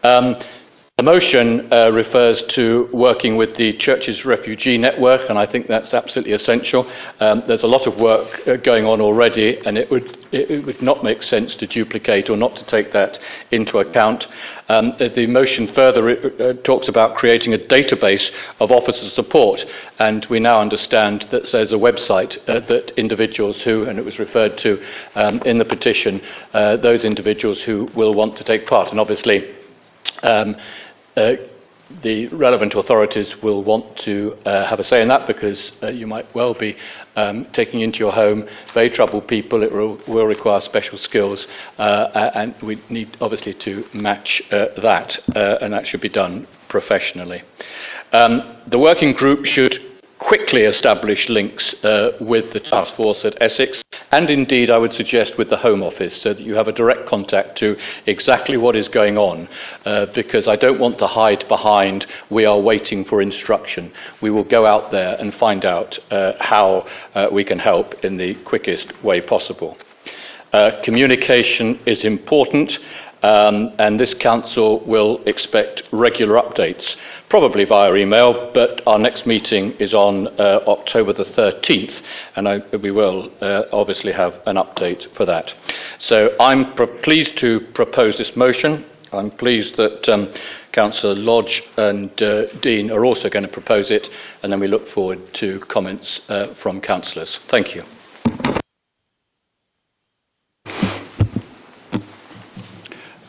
Um, 0.05 0.37
the 0.99 1.03
motion 1.03 1.71
uh, 1.75 1.91
refers 1.93 2.41
to 2.49 2.89
working 2.91 3.37
with 3.37 3.55
the 3.57 3.75
church's 3.75 4.25
Refugee 4.25 4.79
Network, 4.79 5.29
and 5.29 5.39
I 5.39 5.45
think 5.45 5.67
that's 5.67 5.93
absolutely 5.93 6.33
essential. 6.33 6.91
Um, 7.21 7.43
there's 7.47 7.65
a 7.65 7.67
lot 7.67 7.87
of 7.87 7.99
work 7.99 8.41
uh, 8.49 8.57
going 8.57 8.87
on 8.87 9.03
already, 9.03 9.59
and 9.67 9.77
it 9.77 9.91
would, 9.91 10.17
it, 10.33 10.65
would 10.65 10.81
not 10.81 11.05
make 11.05 11.23
sense 11.23 11.55
to 11.57 11.67
duplicate 11.67 12.31
or 12.31 12.39
not 12.39 12.57
to 12.57 12.65
take 12.65 12.95
that 12.95 13.19
into 13.51 13.79
account. 13.79 14.27
Um, 14.71 14.95
the 14.99 15.27
motion 15.27 15.69
further 15.69 16.09
uh, 16.41 16.55
talks 16.65 16.89
about 16.89 17.15
creating 17.15 17.53
a 17.53 17.59
database 17.59 18.31
of 18.59 18.73
officer 18.73 19.11
support, 19.11 19.67
and 19.99 20.25
we 20.31 20.41
now 20.41 20.63
understand 20.63 21.27
that 21.31 21.53
there's 21.53 21.75
a 21.75 21.77
website 21.77 22.39
uh, 22.49 22.61
that 22.69 22.93
individuals 22.93 23.61
who, 23.61 23.85
and 23.85 23.99
it 23.99 24.05
was 24.07 24.19
referred 24.19 24.57
to 24.61 24.83
um, 25.15 25.43
in 25.43 25.59
the 25.59 25.67
petition, 25.67 26.23
uh, 26.55 26.79
those 26.79 27.05
individuals 27.05 27.61
who 27.61 27.85
will 27.95 28.15
want 28.15 28.35
to 28.39 28.45
take 28.45 28.67
part, 28.67 28.89
and 28.89 28.99
obviously. 28.99 29.55
Um, 30.23 30.57
uh, 30.57 30.61
the 32.03 32.27
relevant 32.29 32.75
authorities 32.75 33.41
will 33.43 33.63
want 33.63 33.97
to 33.99 34.37
uh, 34.45 34.67
have 34.67 34.81
a 34.81 34.85
say 34.85 35.01
in 35.01 35.09
that 35.09 35.27
because 35.27 35.73
uh, 35.83 35.87
you 35.87 36.07
might 36.07 36.33
well 36.35 36.53
be 36.53 36.77
um, 37.15 37.47
taking 37.53 37.81
into 37.81 37.99
your 37.99 38.13
home 38.13 38.47
very 38.75 38.91
troubled 38.91 39.29
people. 39.29 39.63
It 39.63 39.73
will, 39.73 40.01
will 40.09 40.27
require 40.27 40.61
special 40.61 40.99
skills, 40.99 41.47
uh, 41.79 42.31
and 42.35 42.55
we 42.61 42.83
need 42.91 43.17
obviously 43.21 43.55
to 43.55 43.85
match 43.95 44.43
uh, 44.51 44.67
that, 44.83 45.19
uh, 45.35 45.59
and 45.61 45.73
that 45.73 45.87
should 45.87 46.01
be 46.01 46.09
done 46.09 46.47
professionally. 46.69 47.43
Um, 48.13 48.57
the 48.67 48.79
working 48.79 49.13
group 49.13 49.47
should 49.47 49.86
quickly 50.19 50.63
establish 50.63 51.29
links 51.29 51.75
uh, 51.85 52.13
with 52.21 52.53
the 52.53 52.61
task 52.61 52.95
force 52.95 53.25
at 53.25 53.41
Essex, 53.41 53.83
and 54.13 54.31
indeed, 54.31 54.71
I 54.71 54.79
would 54.79 54.93
suggest 54.93 55.37
with 55.37 55.51
the 55.51 55.57
Home 55.57 55.83
Office, 55.83 56.21
so 56.23 56.33
that 56.33 56.43
you 56.43 56.55
have 56.55 56.69
a 56.69 56.73
direct 56.73 57.07
contact 57.07 57.59
to 57.59 57.77
exactly 58.07 58.57
what 58.57 58.77
is 58.77 58.89
going 58.89 59.19
on, 59.19 59.49
uh, 59.85 60.07
because 60.15 60.49
I 60.49 60.57
don't 60.57 60.81
want 60.81 60.99
to 61.01 61.07
hide 61.07 61.47
behind 61.49 62.07
we 62.31 62.45
are 62.45 62.61
waiting 62.61 63.05
for 63.05 63.21
instruction. 63.21 63.93
We 64.21 64.31
will 64.31 64.45
go 64.45 64.65
out 64.67 64.91
there 64.91 65.17
and 65.19 65.35
find 65.35 65.65
out 65.65 65.99
uh, 66.11 66.33
how 66.41 66.87
uh, 67.15 67.29
we 67.31 67.45
can 67.45 67.59
help 67.59 68.05
in 68.05 68.17
the 68.17 68.35
quickest 68.45 68.93
way 69.03 69.21
possible. 69.21 69.77
Uh, 70.53 70.81
communication 70.83 71.79
is 71.85 72.05
important. 72.05 72.79
Um, 73.23 73.73
and 73.79 73.99
this 73.99 74.15
council 74.15 74.85
will 74.85 75.23
expect 75.25 75.83
regular 75.91 76.35
updates, 76.35 76.97
probably 77.29 77.65
via 77.65 77.95
email, 77.95 78.53
but 78.53 78.83
our 78.87 78.99
next 78.99 79.27
meeting 79.27 79.73
is 79.79 79.95
on 79.95 80.29
uh, 80.29 80.61
October 80.67 81.13
the 81.13 81.25
13th, 81.25 82.03
and 82.37 82.47
I, 82.47 82.59
we 82.77 82.91
will 82.91 83.33
uh, 83.41 83.65
obviously 83.73 84.13
have 84.13 84.35
an 84.47 84.57
update 84.57 85.13
for 85.17 85.25
that. 85.25 85.55
So 85.99 86.37
I'm 86.39 86.75
pro- 86.75 86.87
pleased 87.01 87.39
to 87.39 87.61
propose 87.75 88.19
this 88.19 88.37
motion. 88.37 88.85
I'm 89.13 89.31
pleased 89.31 89.77
that 89.77 90.09
um, 90.09 90.33
Councillor 90.73 91.15
Lodge 91.15 91.63
and 91.79 92.11
uh, 92.21 92.53
Dean 92.61 92.91
are 92.91 93.05
also 93.05 93.31
going 93.31 93.47
to 93.47 93.53
propose 93.53 93.91
it, 93.91 94.11
and 94.43 94.53
then 94.53 94.61
we 94.61 94.69
look 94.69 94.89
forward 94.91 95.33
to 95.35 95.59
comments 95.61 96.21
uh, 96.29 96.55
from 96.55 96.81
councillors. 96.83 97.39
Thank 97.49 97.75
you. 97.75 97.85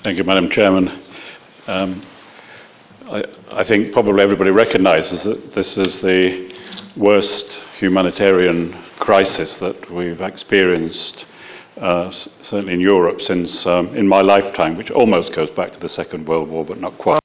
Thank 0.07 0.19
you, 0.19 0.23
Madam 0.23 0.49
Chairman. 0.49 1.03
Um, 1.67 2.01
I, 3.09 3.25
I, 3.51 3.65
think 3.65 3.91
probably 3.91 4.23
everybody 4.23 4.51
recognises 4.51 5.23
that 5.23 5.53
this 5.53 5.75
is 5.75 6.01
the 6.01 6.55
worst 6.95 7.59
humanitarian 7.77 8.71
crisis 8.99 9.55
that 9.55 9.91
we've 9.91 10.21
experienced, 10.21 11.25
uh, 11.75 12.09
certainly 12.11 12.75
in 12.75 12.79
Europe, 12.79 13.19
since 13.19 13.65
um, 13.65 13.93
in 13.97 14.07
my 14.07 14.21
lifetime, 14.21 14.77
which 14.77 14.91
almost 14.91 15.33
goes 15.33 15.49
back 15.49 15.73
to 15.73 15.79
the 15.81 15.89
Second 15.89 16.25
World 16.25 16.47
War, 16.47 16.63
but 16.63 16.79
not 16.79 16.97
quite. 16.97 17.19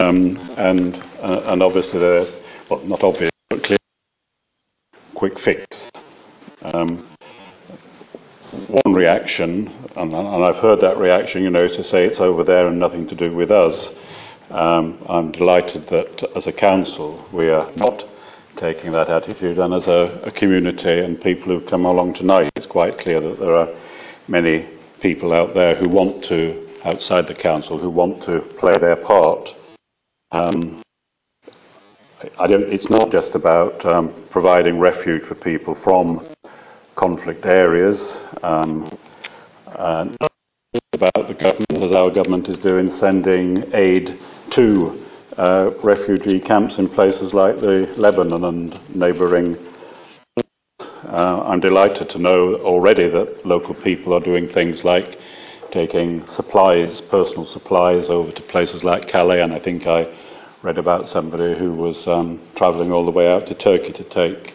Um, 0.00 0.38
and, 0.56 0.96
uh, 1.20 1.42
and 1.44 1.62
obviously 1.62 2.00
there's, 2.00 2.34
well, 2.70 2.80
not 2.86 3.04
obvious, 3.04 3.30
but 3.50 3.62
clear 3.62 3.76
quick 5.14 5.38
fix. 5.38 5.90
Um, 6.62 7.13
one 8.74 8.92
reaction, 8.92 9.72
and, 9.94 10.12
and, 10.12 10.44
I've 10.44 10.56
heard 10.56 10.80
that 10.80 10.98
reaction, 10.98 11.44
you 11.44 11.50
know, 11.50 11.68
to 11.68 11.84
say 11.84 12.06
it's 12.06 12.18
over 12.18 12.42
there 12.42 12.66
and 12.66 12.78
nothing 12.78 13.06
to 13.06 13.14
do 13.14 13.32
with 13.32 13.52
us. 13.52 13.88
Um, 14.50 15.04
I'm 15.08 15.30
delighted 15.30 15.86
that 15.90 16.30
as 16.34 16.48
a 16.48 16.52
council 16.52 17.24
we 17.32 17.48
are 17.50 17.70
not 17.76 18.04
taking 18.56 18.90
that 18.92 19.08
attitude, 19.08 19.60
and 19.60 19.72
as 19.74 19.86
a, 19.86 20.20
a 20.24 20.32
community 20.32 20.98
and 20.98 21.20
people 21.20 21.46
who've 21.46 21.70
come 21.70 21.84
along 21.84 22.14
tonight, 22.14 22.50
it's 22.56 22.66
quite 22.66 22.98
clear 22.98 23.20
that 23.20 23.38
there 23.38 23.54
are 23.54 23.68
many 24.26 24.68
people 25.00 25.32
out 25.32 25.54
there 25.54 25.76
who 25.76 25.88
want 25.88 26.24
to, 26.24 26.68
outside 26.84 27.28
the 27.28 27.34
council, 27.34 27.78
who 27.78 27.90
want 27.90 28.24
to 28.24 28.40
play 28.58 28.76
their 28.78 28.96
part. 28.96 29.50
Um, 30.32 30.82
it's 32.40 32.90
not 32.90 33.12
just 33.12 33.36
about 33.36 33.84
um, 33.86 34.24
providing 34.30 34.80
refuge 34.80 35.22
for 35.24 35.36
people 35.36 35.76
from 35.84 36.26
conflict 37.04 37.44
areas. 37.44 38.16
Um, 38.42 38.96
and 39.66 40.16
about 40.94 41.28
the 41.28 41.34
government, 41.34 41.82
as 41.82 41.92
our 41.92 42.10
government 42.10 42.48
is 42.48 42.56
doing, 42.56 42.88
sending 42.88 43.46
aid 43.74 44.18
to 44.52 45.04
uh, 45.36 45.72
refugee 45.82 46.40
camps 46.40 46.78
in 46.78 46.88
places 46.88 47.34
like 47.34 47.60
the 47.60 47.92
Lebanon 47.98 48.44
and 48.44 48.96
neighbouring. 48.96 49.58
Uh, 50.80 51.42
I'm 51.50 51.60
delighted 51.60 52.08
to 52.08 52.18
know 52.18 52.54
already 52.72 53.06
that 53.10 53.44
local 53.44 53.74
people 53.74 54.14
are 54.14 54.20
doing 54.30 54.48
things 54.48 54.82
like 54.82 55.18
taking 55.72 56.26
supplies, 56.26 57.02
personal 57.02 57.44
supplies, 57.44 58.08
over 58.08 58.32
to 58.32 58.42
places 58.54 58.82
like 58.82 59.08
Calais, 59.08 59.42
and 59.42 59.52
I 59.52 59.58
think 59.58 59.86
I 59.86 60.00
read 60.62 60.78
about 60.78 61.08
somebody 61.08 61.58
who 61.58 61.74
was 61.74 62.08
um, 62.08 62.40
travelling 62.56 62.92
all 62.92 63.04
the 63.04 63.10
way 63.10 63.30
out 63.30 63.46
to 63.48 63.54
Turkey 63.54 63.92
to 63.92 64.04
take 64.04 64.54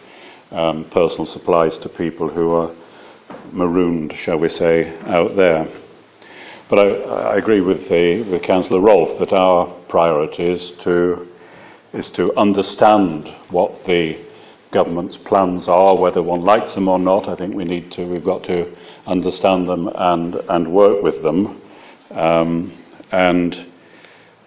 um, 0.50 0.84
personal 0.90 1.26
supplies 1.26 1.78
to 1.78 1.88
people 1.88 2.28
who 2.28 2.52
are 2.52 2.74
marooned, 3.52 4.12
shall 4.14 4.38
we 4.38 4.48
say, 4.48 4.96
out 5.06 5.36
there. 5.36 5.68
But 6.68 6.78
I, 6.78 6.88
I 7.32 7.36
agree 7.36 7.60
with, 7.60 7.88
the, 7.88 8.22
with 8.22 8.42
Councillor 8.42 8.80
Rolfe 8.80 9.18
that 9.18 9.32
our 9.32 9.66
priority 9.88 10.44
is 10.44 10.72
to, 10.82 11.28
is 11.92 12.10
to 12.10 12.36
understand 12.36 13.28
what 13.50 13.84
the 13.86 14.24
government's 14.70 15.16
plans 15.16 15.66
are, 15.66 15.96
whether 15.96 16.22
one 16.22 16.42
likes 16.42 16.74
them 16.74 16.88
or 16.88 16.98
not. 16.98 17.28
I 17.28 17.34
think 17.34 17.54
we 17.54 17.64
need 17.64 17.90
to, 17.92 18.04
we've 18.04 18.24
got 18.24 18.44
to 18.44 18.74
understand 19.06 19.68
them 19.68 19.90
and, 19.94 20.36
and 20.36 20.72
work 20.72 21.02
with 21.02 21.22
them. 21.22 21.60
Um, 22.10 22.72
and 23.10 23.66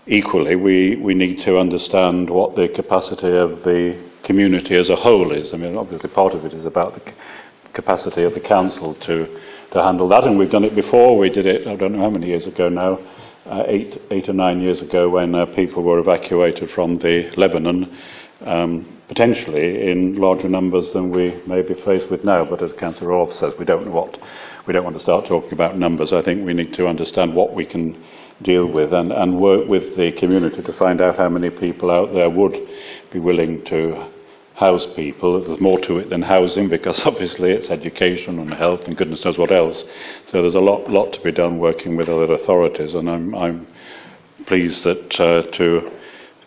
equally, 0.08 0.56
we, 0.56 0.96
we 0.96 1.14
need 1.14 1.42
to 1.42 1.58
understand 1.58 2.30
what 2.30 2.56
the 2.56 2.70
capacity 2.70 3.36
of 3.36 3.64
the 3.64 4.02
community 4.24 4.76
as 4.76 4.90
a 4.90 4.96
whole 4.96 5.32
is. 5.32 5.54
I 5.54 5.58
mean, 5.58 5.78
obviously, 5.78 6.10
part 6.10 6.34
of 6.34 6.46
it 6.46 6.54
is 6.54 6.66
about 6.66 6.96
the 6.96 7.14
capacity 7.74 8.24
of 8.24 8.34
the 8.34 8.40
council 8.40 8.96
to, 8.96 9.40
to 9.72 9.84
handle 9.84 10.08
that, 10.10 10.24
and 10.24 10.38
we've 10.38 10.52
done 10.52 10.64
it 10.64 10.76
before. 10.76 11.18
We 11.18 11.30
did 11.30 11.46
it, 11.46 11.68
I 11.68 11.76
don't 11.76 11.94
know 11.94 12.02
how 12.02 12.10
many 12.10 12.28
years 12.28 12.46
ago 12.46 12.70
now, 12.70 13.00
uh, 13.46 13.64
eight, 13.68 14.02
eight 14.12 14.30
or 14.30 14.34
nine 14.34 14.62
years 14.62 14.82
ago, 14.82 15.10
when 15.10 15.36
uh, 15.36 15.46
people 15.48 15.84
were 15.84 16.00
evacuated 16.00 16.70
from 16.72 16.98
the 17.00 17.32
Lebanon, 17.36 17.98
um, 18.42 18.98
potentially 19.08 19.90
in 19.92 20.16
larger 20.16 20.48
numbers 20.48 20.94
than 20.94 21.12
we 21.12 21.42
may 21.46 21.62
be 21.62 21.74
faced 21.74 22.10
with 22.10 22.24
now. 22.24 22.46
But 22.46 22.62
as 22.62 22.72
Councillor 22.74 23.10
Rolfe 23.10 23.36
says, 23.36 23.54
we 23.60 23.66
don't 23.66 23.86
know 23.86 23.92
what. 23.92 24.18
We 24.66 24.74
don't 24.74 24.86
want 24.86 24.96
to 24.96 25.02
start 25.02 25.26
talking 25.26 25.54
about 25.54 25.78
numbers. 25.78 26.14
I 26.14 26.22
think 26.22 26.46
we 26.46 26.54
need 26.54 26.74
to 26.76 26.88
understand 26.88 27.36
what 27.36 27.54
we 27.54 27.66
can 27.66 28.02
deal 28.42 28.66
with 28.66 28.94
and, 28.94 29.12
and 29.12 29.40
work 29.40 29.68
with 29.68 29.96
the 29.96 30.12
community 30.14 30.62
to 30.62 30.74
find 30.74 31.02
out 31.02 31.18
how 31.18 31.30
many 31.30 31.50
people 31.50 31.92
out 31.92 32.14
there 32.14 32.30
would 32.30 32.58
be 33.12 33.20
willing 33.20 33.64
to 33.66 34.10
house 34.56 34.86
people. 34.96 35.42
There's 35.42 35.60
more 35.60 35.80
to 35.82 35.98
it 35.98 36.10
than 36.10 36.22
housing 36.22 36.70
because 36.70 37.00
obviously 37.06 37.52
it's 37.52 37.70
education 37.70 38.40
and 38.40 38.54
health 38.54 38.82
and 38.86 38.98
goodness 38.98 39.26
knows 39.26 39.38
what 39.38 39.52
else. 39.52 39.84
So 40.28 40.42
there's 40.42 40.56
a 40.56 40.60
lot, 40.60 40.90
lot 40.90 41.14
to 41.14 41.22
be 41.22 41.32
done 41.32 41.60
working 41.60 41.96
with 41.96 42.10
other 42.10 42.34
authorities, 42.34 42.94
and 42.94 43.10
I'm, 43.10 43.36
I'm 43.36 43.68
pleased 44.46 44.84
that 44.84 45.20
uh, 45.20 45.44
to. 45.44 45.92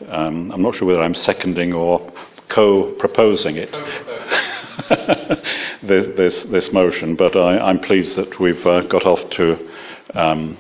Um, 0.09 0.53
I'm 0.53 0.61
not 0.61 0.75
sure 0.75 0.87
whether 0.87 1.03
I'm 1.03 1.15
seconding 1.15 1.73
or 1.73 2.13
co-proposing 2.49 3.57
it. 3.57 3.73
this, 5.83 6.17
this, 6.17 6.43
this, 6.45 6.73
motion, 6.73 7.17
but 7.17 7.35
I, 7.35 7.71
am 7.71 7.81
pleased 7.81 8.15
that 8.17 8.39
we've 8.39 8.65
uh, 8.67 8.83
got 8.83 9.07
off 9.07 9.31
to 9.31 9.71
um, 10.15 10.59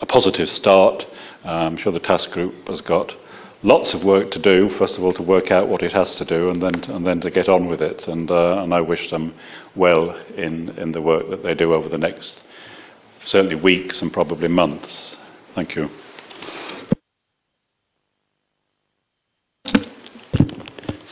a 0.00 0.06
positive 0.06 0.48
start. 0.48 1.06
Uh, 1.44 1.48
I'm 1.48 1.76
sure 1.76 1.92
the 1.92 2.00
task 2.00 2.30
group 2.30 2.68
has 2.68 2.80
got 2.80 3.14
lots 3.62 3.94
of 3.94 4.04
work 4.04 4.30
to 4.32 4.38
do. 4.38 4.68
First 4.70 4.98
of 4.98 5.04
all, 5.04 5.12
to 5.14 5.22
work 5.22 5.50
out 5.50 5.68
what 5.68 5.82
it 5.82 5.92
has 5.92 6.16
to 6.16 6.24
do, 6.24 6.50
and 6.50 6.62
then 6.62 6.74
and 6.84 7.06
then 7.06 7.20
to 7.20 7.30
get 7.30 7.48
on 7.48 7.66
with 7.68 7.82
it. 7.82 8.08
And 8.08 8.30
uh, 8.30 8.62
and 8.62 8.72
I 8.72 8.80
wish 8.80 9.10
them 9.10 9.34
well 9.74 10.10
in 10.36 10.70
in 10.78 10.92
the 10.92 11.02
work 11.02 11.28
that 11.30 11.42
they 11.42 11.54
do 11.54 11.74
over 11.74 11.88
the 11.88 11.98
next 11.98 12.44
certainly 13.24 13.56
weeks 13.56 14.00
and 14.02 14.12
probably 14.12 14.48
months. 14.48 15.16
Thank 15.54 15.76
you. 15.76 15.90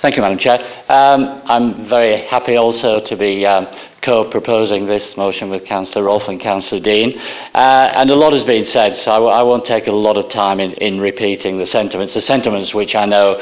Thank 0.00 0.16
you, 0.16 0.23
Madam 0.23 0.38
Chair. 0.38 0.61
Um, 0.88 1.42
I'm 1.47 1.88
very 1.88 2.18
happy 2.18 2.56
also 2.56 3.00
to 3.00 3.16
be 3.16 3.45
um, 3.45 3.66
co-proposing 4.06 4.86
this 4.86 5.16
motion 5.16 5.50
with 5.50 5.64
Councillor 5.64 6.04
Rolfe 6.04 6.28
and 6.28 6.40
Councillor 6.40 6.80
Dean. 6.80 7.18
Uh, 7.52 7.90
and 7.98 8.08
a 8.08 8.14
lot 8.14 8.32
has 8.32 8.44
been 8.44 8.64
said, 8.64 8.96
so 8.96 9.10
I 9.10 9.16
w- 9.16 9.32
I 9.32 9.42
won't 9.42 9.66
take 9.66 9.88
a 9.88 9.92
lot 9.92 10.16
of 10.16 10.28
time 10.28 10.60
in, 10.60 10.72
in 10.75 11.00
repeating 11.00 11.58
the 11.58 11.66
sentiments. 11.66 12.14
The 12.14 12.20
sentiments 12.20 12.72
which 12.72 12.94
I 12.94 13.04
know 13.04 13.32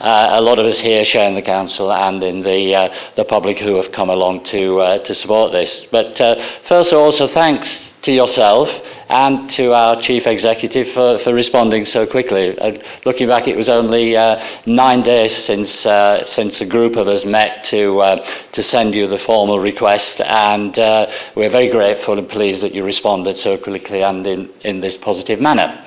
uh, 0.00 0.28
a 0.30 0.40
lot 0.40 0.60
of 0.60 0.66
us 0.66 0.78
here 0.78 1.04
share 1.04 1.26
in 1.26 1.34
the 1.34 1.42
council 1.42 1.92
and 1.92 2.22
in 2.22 2.40
the 2.40 2.74
uh, 2.74 2.94
the 3.16 3.24
public 3.24 3.58
who 3.58 3.74
have 3.80 3.90
come 3.90 4.10
along 4.10 4.44
to 4.44 4.78
uh, 4.78 4.98
to 5.06 5.12
support 5.12 5.50
this. 5.50 5.86
But 5.90 6.20
uh, 6.20 6.36
first, 6.68 6.92
also 6.92 7.26
thanks 7.26 7.90
to 8.02 8.12
yourself 8.12 8.68
and 9.12 9.50
to 9.50 9.74
our 9.74 10.00
chief 10.00 10.26
executive 10.26 10.88
for, 10.94 11.18
for 11.18 11.34
responding 11.34 11.84
so 11.84 12.06
quickly. 12.06 12.58
Uh, 12.58 12.82
looking 13.04 13.28
back, 13.28 13.46
it 13.46 13.56
was 13.56 13.68
only 13.68 14.16
uh, 14.16 14.42
nine 14.64 15.02
days 15.02 15.36
since 15.44 15.84
uh, 15.84 16.24
since 16.24 16.62
a 16.62 16.64
group 16.64 16.96
of 16.96 17.06
us 17.06 17.22
met 17.26 17.62
to 17.64 18.00
uh, 18.00 18.26
to 18.52 18.62
send 18.62 18.94
you 18.94 19.06
the 19.06 19.18
formal 19.18 19.60
request, 19.60 20.22
and 20.22 20.78
uh, 20.78 21.12
we're 21.36 21.50
very 21.50 21.70
grateful 21.70 22.18
and 22.18 22.26
pleased 22.26 22.62
that 22.62 22.74
you 22.74 22.82
responded 22.84 23.36
so 23.36 23.58
quickly 23.58 24.02
and 24.02 24.26
in, 24.26 24.50
in 24.62 24.80
this 24.80 24.96
positive 24.96 25.40
manner. 25.40 25.84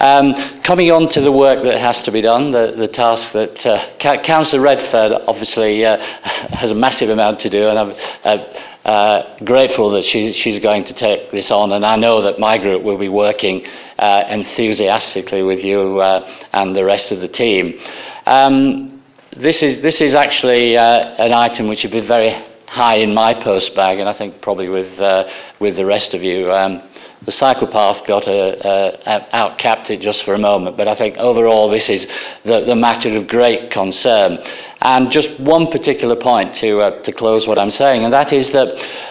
Um, 0.00 0.34
coming 0.62 0.90
on 0.90 1.08
to 1.10 1.20
the 1.20 1.30
work 1.30 1.62
that 1.62 1.78
has 1.78 2.02
to 2.02 2.10
be 2.10 2.22
done, 2.22 2.50
the, 2.50 2.74
the 2.76 2.88
task 2.88 3.30
that 3.32 3.64
uh, 3.64 4.18
Councillor 4.22 4.62
Redfern 4.62 5.12
obviously 5.28 5.80
has 5.82 6.72
a 6.72 6.74
massive 6.74 7.10
amount 7.10 7.38
to 7.40 7.50
do, 7.50 7.68
and 7.68 7.78
I'm 7.78 8.40
uh, 8.84 9.38
grateful 9.44 9.90
that 9.92 10.04
she's, 10.04 10.36
she's 10.36 10.58
going 10.58 10.84
to 10.84 10.92
take 10.92 11.30
this 11.30 11.50
on, 11.50 11.72
and 11.72 11.86
I 11.86 11.96
know 11.96 12.20
that 12.22 12.38
my 12.38 12.58
group 12.64 12.82
will 12.82 12.98
be 12.98 13.12
working 13.24 13.56
uh, 13.98 14.24
enthusiastically 14.28 15.42
with 15.42 15.62
you 15.62 16.00
uh, 16.00 16.26
and 16.52 16.74
the 16.74 16.84
rest 16.84 17.12
of 17.12 17.18
the 17.20 17.28
team. 17.28 17.78
Um, 18.26 19.02
this 19.36 19.62
is 19.62 19.82
this 19.82 20.00
is 20.00 20.14
actually 20.14 20.76
uh, 20.76 21.26
an 21.26 21.32
item 21.32 21.68
which 21.68 21.82
would 21.84 21.92
be 21.92 22.06
very 22.16 22.32
high 22.66 22.96
in 23.06 23.14
my 23.14 23.34
post 23.34 23.74
bag, 23.74 23.98
and 24.00 24.08
I 24.08 24.14
think 24.14 24.40
probably 24.40 24.68
with 24.68 24.98
uh, 24.98 25.28
with 25.60 25.76
the 25.76 25.86
rest 25.86 26.14
of 26.14 26.22
you. 26.22 26.52
Um, 26.52 26.82
the 27.24 27.32
cycle 27.32 27.68
path 27.68 28.06
got 28.06 28.26
a, 28.28 29.24
outcapped 29.32 29.88
it 29.88 30.00
just 30.00 30.24
for 30.24 30.34
a 30.34 30.38
moment, 30.38 30.76
but 30.76 30.88
I 30.88 30.94
think 30.94 31.16
overall 31.16 31.70
this 31.70 31.88
is 31.88 32.06
the, 32.44 32.64
the 32.66 32.76
matter 32.76 33.16
of 33.16 33.28
great 33.28 33.70
concern. 33.70 34.38
And 34.84 35.10
just 35.10 35.40
one 35.40 35.68
particular 35.68 36.14
point 36.14 36.54
to, 36.56 36.80
uh, 36.82 37.02
to 37.04 37.12
close 37.12 37.46
what 37.46 37.58
I'm 37.58 37.70
saying, 37.70 38.04
and 38.04 38.12
that 38.12 38.34
is 38.34 38.50
that 38.52 38.68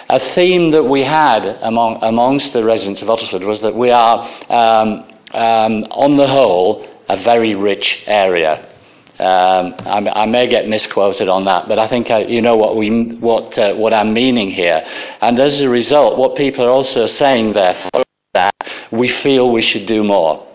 a 0.07 0.19
theme 0.19 0.69
that 0.69 0.83
we 0.83 1.01
had 1.01 1.45
among, 1.61 1.97
amongst 2.03 2.53
the 2.53 2.63
residents 2.63 3.01
of 3.01 3.07
Uttlesford 3.07 3.43
was 3.43 3.61
that 3.61 3.75
we 3.75 3.89
are, 3.89 4.19
um, 4.49 5.11
um, 5.31 5.83
on 5.89 6.15
the 6.15 6.27
whole, 6.27 6.87
a 7.09 7.17
very 7.17 7.55
rich 7.55 8.03
area. 8.05 8.69
Um, 9.17 9.73
I, 9.79 10.11
I, 10.15 10.25
may 10.27 10.47
get 10.47 10.67
misquoted 10.67 11.27
on 11.27 11.45
that, 11.45 11.67
but 11.67 11.79
I 11.79 11.87
think 11.87 12.11
I, 12.11 12.19
you 12.19 12.41
know 12.41 12.55
what, 12.55 12.75
we, 12.75 13.15
what, 13.15 13.57
uh, 13.57 13.73
what 13.73 13.93
I'm 13.93 14.13
meaning 14.13 14.51
here. 14.51 14.83
And 15.21 15.39
as 15.39 15.61
a 15.61 15.69
result, 15.69 16.19
what 16.19 16.35
people 16.35 16.65
are 16.65 16.71
also 16.71 17.07
saying, 17.07 17.53
therefore, 17.53 18.03
that 18.33 18.53
we 18.91 19.07
feel 19.07 19.51
we 19.51 19.61
should 19.61 19.87
do 19.87 20.03
more. 20.03 20.52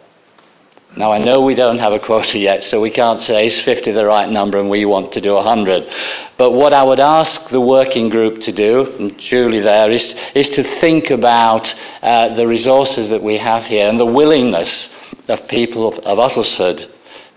Now, 0.99 1.13
I 1.13 1.19
know 1.19 1.43
we 1.43 1.55
don't 1.55 1.79
have 1.79 1.93
a 1.93 2.01
quota 2.01 2.37
yet, 2.37 2.65
so 2.65 2.81
we 2.81 2.91
can't 2.91 3.21
say 3.21 3.47
is 3.47 3.61
50 3.61 3.93
the 3.93 4.05
right 4.05 4.29
number 4.29 4.59
and 4.59 4.69
we 4.69 4.85
want 4.85 5.13
to 5.13 5.21
do 5.21 5.35
100. 5.35 5.89
But 6.37 6.51
what 6.51 6.73
I 6.73 6.83
would 6.83 6.99
ask 6.99 7.49
the 7.51 7.61
working 7.61 8.09
group 8.09 8.41
to 8.41 8.53
do, 8.53 8.97
and 8.99 9.17
Julie 9.17 9.61
there, 9.61 9.93
is, 9.93 10.17
is 10.35 10.49
to 10.51 10.65
think 10.81 11.11
about 11.11 11.73
uh, 12.03 12.35
the 12.35 12.49
resources 12.49 13.11
that 13.11 13.23
we 13.23 13.39
have 13.39 13.63
here 13.63 13.87
and 13.87 14.01
the 14.01 14.05
willingness 14.05 14.93
of 15.29 15.47
people 15.47 15.87
of, 15.87 15.99
of 16.01 16.19
Uttlesford 16.19 16.91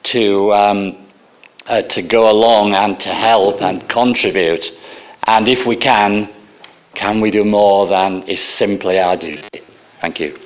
to, 0.06 0.54
um, 0.54 1.08
uh, 1.68 1.84
to 1.84 2.02
go 2.02 2.32
along 2.32 2.74
and 2.74 3.00
to 3.02 3.10
help 3.10 3.62
and 3.62 3.88
contribute. 3.88 4.66
And 5.28 5.48
if 5.48 5.68
we 5.68 5.76
can, 5.76 6.34
can 6.96 7.22
we 7.22 7.30
do 7.30 7.46
more 7.46 7.86
than 7.86 8.24
is 8.24 8.42
simply 8.42 8.98
our 8.98 9.18
duty? 9.18 9.62
Thank 10.02 10.20
you. 10.20 10.40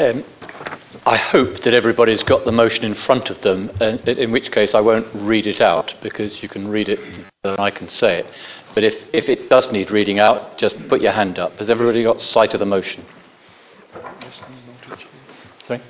Um, 0.00 0.24
I 1.04 1.18
hope 1.18 1.60
that 1.60 1.74
everybody's 1.74 2.22
got 2.22 2.46
the 2.46 2.52
motion 2.52 2.84
in 2.84 2.94
front 2.94 3.28
of 3.28 3.42
them, 3.42 3.70
uh, 3.82 3.98
in 4.06 4.32
which 4.32 4.50
case 4.50 4.74
I 4.74 4.80
won't 4.80 5.06
read 5.14 5.46
it 5.46 5.60
out 5.60 5.94
because 6.02 6.42
you 6.42 6.48
can 6.48 6.68
read 6.68 6.88
it 6.88 6.98
and 7.44 7.60
I 7.60 7.70
can 7.70 7.86
say 7.86 8.20
it. 8.20 8.26
But 8.74 8.82
if, 8.82 8.94
if 9.12 9.28
it 9.28 9.50
does 9.50 9.70
need 9.70 9.90
reading 9.90 10.18
out, 10.18 10.56
just 10.56 10.74
put 10.88 11.02
your 11.02 11.12
hand 11.12 11.38
up. 11.38 11.52
Has 11.58 11.68
everybody 11.68 12.02
got 12.02 12.18
sight 12.18 12.54
of 12.54 12.60
the 12.60 12.66
motion? 12.66 13.04
Sorry? 15.66 15.82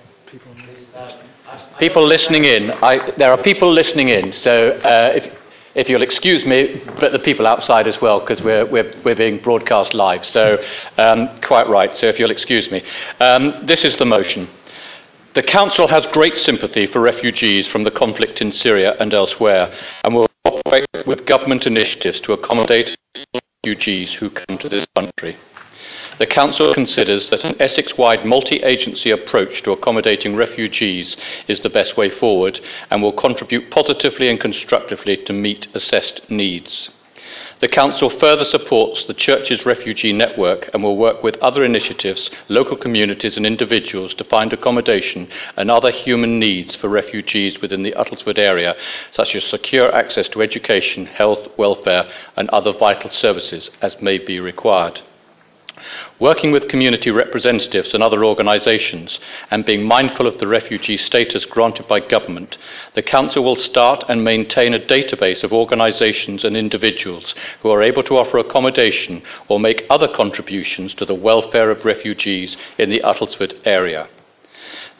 People 1.78 2.04
listening 2.04 2.44
in. 2.44 2.72
I, 2.72 3.12
there 3.16 3.30
are 3.30 3.40
people 3.40 3.72
listening 3.72 4.08
in, 4.08 4.32
so 4.32 4.70
uh, 4.70 5.12
if, 5.14 5.39
if 5.80 5.88
you'll 5.88 6.02
excuse 6.02 6.44
me, 6.44 6.82
but 7.00 7.10
the 7.10 7.18
people 7.18 7.46
outside 7.46 7.88
as 7.88 8.02
well, 8.02 8.20
because 8.20 8.42
we're, 8.42 8.66
we're, 8.66 8.92
we're 9.02 9.16
being 9.16 9.38
broadcast 9.38 9.94
live. 9.94 10.26
So, 10.26 10.62
um, 10.98 11.40
quite 11.40 11.68
right. 11.68 11.96
So, 11.96 12.06
if 12.06 12.18
you'll 12.18 12.30
excuse 12.30 12.70
me. 12.70 12.84
Um, 13.18 13.64
this 13.64 13.82
is 13.82 13.96
the 13.96 14.04
motion. 14.04 14.46
The 15.32 15.42
Council 15.42 15.88
has 15.88 16.04
great 16.06 16.36
sympathy 16.36 16.86
for 16.86 17.00
refugees 17.00 17.66
from 17.66 17.84
the 17.84 17.90
conflict 17.90 18.42
in 18.42 18.52
Syria 18.52 18.94
and 19.00 19.14
elsewhere, 19.14 19.74
and 20.04 20.14
will 20.14 20.28
cooperate 20.44 20.86
with 21.06 21.24
government 21.24 21.66
initiatives 21.66 22.20
to 22.20 22.34
accommodate 22.34 22.94
refugees 23.64 24.12
who 24.12 24.28
come 24.28 24.58
to 24.58 24.68
this 24.68 24.86
country. 24.94 25.38
The 26.20 26.26
Council 26.26 26.74
considers 26.74 27.30
that 27.30 27.46
an 27.46 27.56
Essex 27.58 27.96
wide 27.96 28.26
multi 28.26 28.56
agency 28.56 29.10
approach 29.10 29.62
to 29.62 29.72
accommodating 29.72 30.36
refugees 30.36 31.16
is 31.48 31.60
the 31.60 31.70
best 31.70 31.96
way 31.96 32.10
forward 32.10 32.60
and 32.90 33.02
will 33.02 33.14
contribute 33.14 33.70
positively 33.70 34.28
and 34.28 34.38
constructively 34.38 35.16
to 35.16 35.32
meet 35.32 35.68
assessed 35.72 36.20
needs. 36.30 36.90
The 37.60 37.68
Council 37.68 38.10
further 38.10 38.44
supports 38.44 39.04
the 39.04 39.14
Church's 39.14 39.64
refugee 39.64 40.12
network 40.12 40.68
and 40.74 40.82
will 40.82 40.98
work 40.98 41.22
with 41.22 41.38
other 41.38 41.64
initiatives, 41.64 42.30
local 42.50 42.76
communities, 42.76 43.38
and 43.38 43.46
individuals 43.46 44.12
to 44.16 44.24
find 44.24 44.52
accommodation 44.52 45.26
and 45.56 45.70
other 45.70 45.90
human 45.90 46.38
needs 46.38 46.76
for 46.76 46.90
refugees 46.90 47.62
within 47.62 47.82
the 47.82 47.94
Uttlesford 47.96 48.38
area, 48.38 48.76
such 49.10 49.34
as 49.34 49.44
secure 49.44 49.90
access 49.94 50.28
to 50.28 50.42
education, 50.42 51.06
health, 51.06 51.48
welfare, 51.56 52.10
and 52.36 52.50
other 52.50 52.74
vital 52.74 53.08
services 53.08 53.70
as 53.80 54.02
may 54.02 54.18
be 54.18 54.38
required. 54.38 55.00
Working 56.18 56.52
with 56.52 56.68
community 56.68 57.10
representatives 57.10 57.94
and 57.94 58.02
other 58.02 58.24
organisations 58.24 59.18
and 59.50 59.64
being 59.64 59.82
mindful 59.82 60.26
of 60.26 60.38
the 60.38 60.46
refugee 60.46 60.96
status 60.96 61.44
granted 61.44 61.88
by 61.88 62.00
government, 62.00 62.58
the 62.94 63.02
Council 63.02 63.42
will 63.42 63.56
start 63.56 64.04
and 64.08 64.22
maintain 64.22 64.74
a 64.74 64.78
database 64.78 65.42
of 65.42 65.52
organisations 65.52 66.44
and 66.44 66.56
individuals 66.56 67.34
who 67.62 67.70
are 67.70 67.82
able 67.82 68.02
to 68.02 68.16
offer 68.16 68.38
accommodation 68.38 69.22
or 69.48 69.58
make 69.58 69.86
other 69.88 70.08
contributions 70.08 70.94
to 70.94 71.04
the 71.04 71.14
welfare 71.14 71.70
of 71.70 71.84
refugees 71.84 72.56
in 72.78 72.90
the 72.90 73.00
Uttlesford 73.00 73.54
area. 73.64 74.08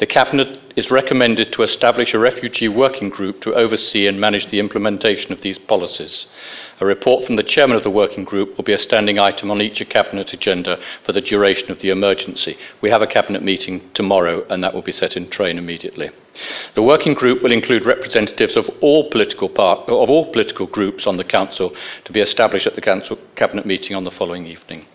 The 0.01 0.07
Cabinet 0.07 0.59
is 0.77 0.91
recommended 0.91 1.53
to 1.53 1.63
establish 1.63 2.15
a 2.15 2.19
refugee 2.19 2.69
working 2.69 3.11
group 3.11 3.43
to 3.43 3.55
oversee 3.55 4.07
and 4.07 4.19
manage 4.19 4.51
the 4.51 4.59
implementation 4.59 5.31
of 5.31 5.43
these 5.43 5.59
policies. 5.59 6.27
A 6.81 6.87
report 6.87 7.27
from 7.27 7.37
the 7.37 7.43
chairman 7.43 7.77
of 7.77 7.83
the 7.83 7.91
working 7.91 8.25
group 8.25 8.57
will 8.57 8.65
be 8.65 8.73
a 8.73 8.79
standing 8.79 9.19
item 9.19 9.51
on 9.51 9.61
each 9.61 9.87
cabinet 9.91 10.33
agenda 10.33 10.81
for 11.05 11.13
the 11.13 11.21
duration 11.21 11.71
of 11.71 11.81
the 11.81 11.91
emergency. 11.91 12.57
We 12.81 12.89
have 12.89 13.03
a 13.03 13.07
cabinet 13.07 13.43
meeting 13.43 13.91
tomorrow 13.93 14.47
and 14.49 14.65
that 14.65 14.73
will 14.73 14.81
be 14.81 14.91
set 14.91 15.19
in 15.19 15.29
train 15.29 15.59
immediately. 15.59 16.09
The 16.75 16.83
working 16.83 17.13
group 17.13 17.43
will 17.43 17.53
include 17.53 17.85
representatives 17.85 18.57
of 18.57 18.71
all 18.81 19.11
political 19.11 19.51
of 19.51 20.09
all 20.11 20.33
political 20.33 20.67
groups 20.67 21.07
on 21.07 21.19
the 21.19 21.25
council 21.25 21.75
to 22.07 22.13
be 22.13 22.21
established 22.21 22.67
at 22.67 22.75
the 22.75 22.81
council 22.81 23.19
cabinet 23.37 23.67
meeting 23.67 23.95
on 23.95 24.05
the 24.05 24.11
following 24.11 24.47
evening. 24.47 24.87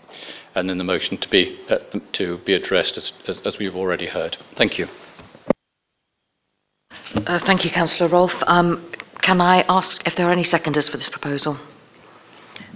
And 0.56 0.70
then 0.70 0.78
the 0.78 0.84
motion 0.84 1.18
to 1.18 1.28
be, 1.28 1.60
uh, 1.68 1.76
to 2.14 2.38
be 2.38 2.54
addressed 2.54 2.96
as, 2.96 3.12
as, 3.28 3.38
as 3.44 3.58
we've 3.58 3.76
already 3.76 4.06
heard. 4.06 4.38
Thank 4.56 4.78
you. 4.78 4.88
Uh, 7.14 7.38
thank 7.40 7.62
you, 7.64 7.70
Councillor 7.70 8.08
Rolfe. 8.08 8.42
Um, 8.46 8.90
can 9.20 9.42
I 9.42 9.66
ask 9.68 10.06
if 10.06 10.16
there 10.16 10.26
are 10.28 10.32
any 10.32 10.44
seconders 10.44 10.88
for 10.88 10.96
this 10.96 11.10
proposal? 11.10 11.58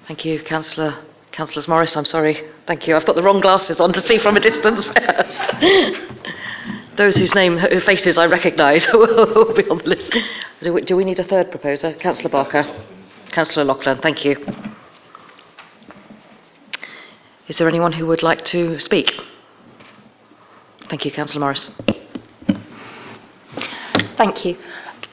Thank 0.06 0.26
you, 0.26 0.42
Councillor. 0.42 0.94
Councillors 1.32 1.68
Morris, 1.68 1.96
I'm 1.96 2.04
sorry. 2.04 2.42
Thank 2.66 2.86
you. 2.86 2.96
I've 2.96 3.06
got 3.06 3.16
the 3.16 3.22
wrong 3.22 3.40
glasses 3.40 3.80
on 3.80 3.94
to 3.94 4.06
see 4.06 4.18
from 4.18 4.36
a 4.36 4.40
distance 4.40 4.84
first. 4.84 5.96
Those 6.98 7.16
whose 7.16 7.34
name, 7.34 7.56
whose 7.56 7.84
faces 7.84 8.18
I 8.18 8.26
recognise 8.26 8.86
will 8.92 9.54
be 9.54 9.66
on 9.70 9.78
the 9.78 9.84
list. 9.84 10.14
Do 10.60 10.74
we, 10.74 10.82
do 10.82 10.96
we 10.96 11.04
need 11.04 11.18
a 11.18 11.24
third 11.24 11.50
proposer? 11.50 11.94
Councillor 11.94 12.28
Barker. 12.28 12.64
Councillor 13.30 13.64
Loughlin, 13.64 14.02
thank 14.02 14.22
you. 14.24 14.36
Is 17.50 17.56
there 17.56 17.68
anyone 17.68 17.90
who 17.90 18.06
would 18.06 18.22
like 18.22 18.44
to 18.44 18.78
speak? 18.78 19.10
Thank 20.88 21.04
you, 21.04 21.10
Councillor 21.10 21.40
Morris. 21.40 21.68
Thank 24.16 24.44
you. 24.44 24.56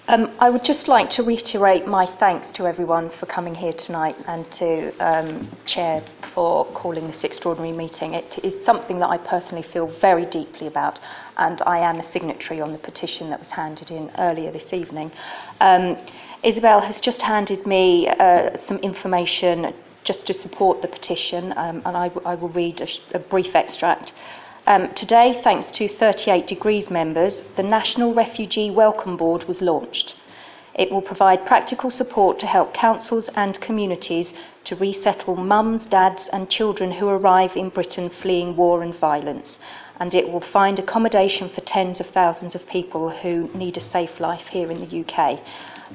Um, 0.07 0.29
I 0.37 0.51
would 0.51 0.63
just 0.63 0.87
like 0.87 1.09
to 1.09 1.23
reiterate 1.23 1.87
my 1.87 2.05
thanks 2.05 2.53
to 2.53 2.67
everyone 2.67 3.09
for 3.19 3.25
coming 3.25 3.55
here 3.55 3.73
tonight 3.73 4.15
and 4.27 4.49
to 4.51 4.95
um, 4.99 5.49
Chair 5.65 6.05
for 6.35 6.65
calling 6.73 7.07
this 7.07 7.23
extraordinary 7.23 7.75
meeting. 7.75 8.13
It 8.13 8.37
is 8.43 8.63
something 8.67 8.99
that 8.99 9.09
I 9.09 9.17
personally 9.17 9.63
feel 9.63 9.87
very 9.99 10.27
deeply 10.27 10.67
about, 10.67 10.99
and 11.37 11.59
I 11.63 11.79
am 11.79 11.99
a 11.99 12.11
signatory 12.11 12.61
on 12.61 12.71
the 12.71 12.77
petition 12.77 13.31
that 13.31 13.39
was 13.39 13.49
handed 13.49 13.89
in 13.89 14.11
earlier 14.19 14.51
this 14.51 14.71
evening. 14.71 15.11
Um, 15.59 15.97
Isabel 16.43 16.81
has 16.81 17.01
just 17.01 17.23
handed 17.23 17.65
me 17.65 18.07
uh, 18.07 18.57
some 18.67 18.77
information 18.77 19.73
just 20.07 20.25
to 20.25 20.33
support 20.33 20.81
the 20.81 20.87
petition, 20.87 21.53
um, 21.57 21.81
and 21.85 21.97
I, 21.97 22.09
I 22.25 22.35
will 22.35 22.47
read 22.47 22.79
a, 22.79 22.87
a 23.13 23.19
brief 23.19 23.53
extract. 23.53 24.13
Um, 24.65 24.93
today, 24.93 25.41
thanks 25.43 25.69
to 25.71 25.89
38 25.89 26.47
Degrees 26.47 26.89
members, 26.89 27.41
the 27.57 27.63
National 27.63 28.13
Refugee 28.13 28.71
Welcome 28.71 29.17
Board 29.17 29.43
was 29.49 29.59
launched. 29.61 30.15
It 30.77 30.91
will 30.91 31.01
provide 31.01 31.45
practical 31.45 31.89
support 31.89 32.37
to 32.39 32.45
help 32.45 32.73
councils 32.73 33.29
and 33.35 33.59
communities 33.59 34.31
to 34.65 34.75
resettle 34.75 35.35
mums, 35.35 35.85
dads, 35.87 36.29
and 36.31 36.49
children 36.49 36.91
who 36.91 37.07
arrive 37.07 37.57
in 37.57 37.69
Britain 37.69 38.09
fleeing 38.09 38.55
war 38.55 38.83
and 38.83 38.93
violence. 38.93 39.57
And 39.99 40.13
it 40.13 40.29
will 40.29 40.41
find 40.41 40.77
accommodation 40.77 41.49
for 41.49 41.61
tens 41.61 41.99
of 41.99 42.07
thousands 42.07 42.53
of 42.53 42.67
people 42.67 43.09
who 43.09 43.49
need 43.55 43.77
a 43.77 43.81
safe 43.81 44.19
life 44.19 44.47
here 44.51 44.69
in 44.69 44.79
the 44.81 45.03
UK. 45.03 45.39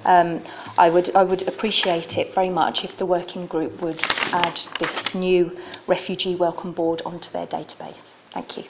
Um, 0.05 0.43
I, 0.77 0.91
would, 0.91 1.15
I 1.15 1.23
would 1.23 1.47
appreciate 1.47 2.19
it 2.19 2.35
very 2.35 2.51
much 2.51 2.83
if 2.83 2.97
the 2.97 3.07
working 3.07 3.47
group 3.47 3.81
would 3.83 4.01
add 4.33 4.59
this 4.81 5.15
new 5.15 5.57
Refugee 5.87 6.35
Welcome 6.35 6.73
Board 6.73 7.03
onto 7.05 7.31
their 7.31 7.47
database. 7.47 8.01
Thank 8.33 8.57
you. 8.57 8.65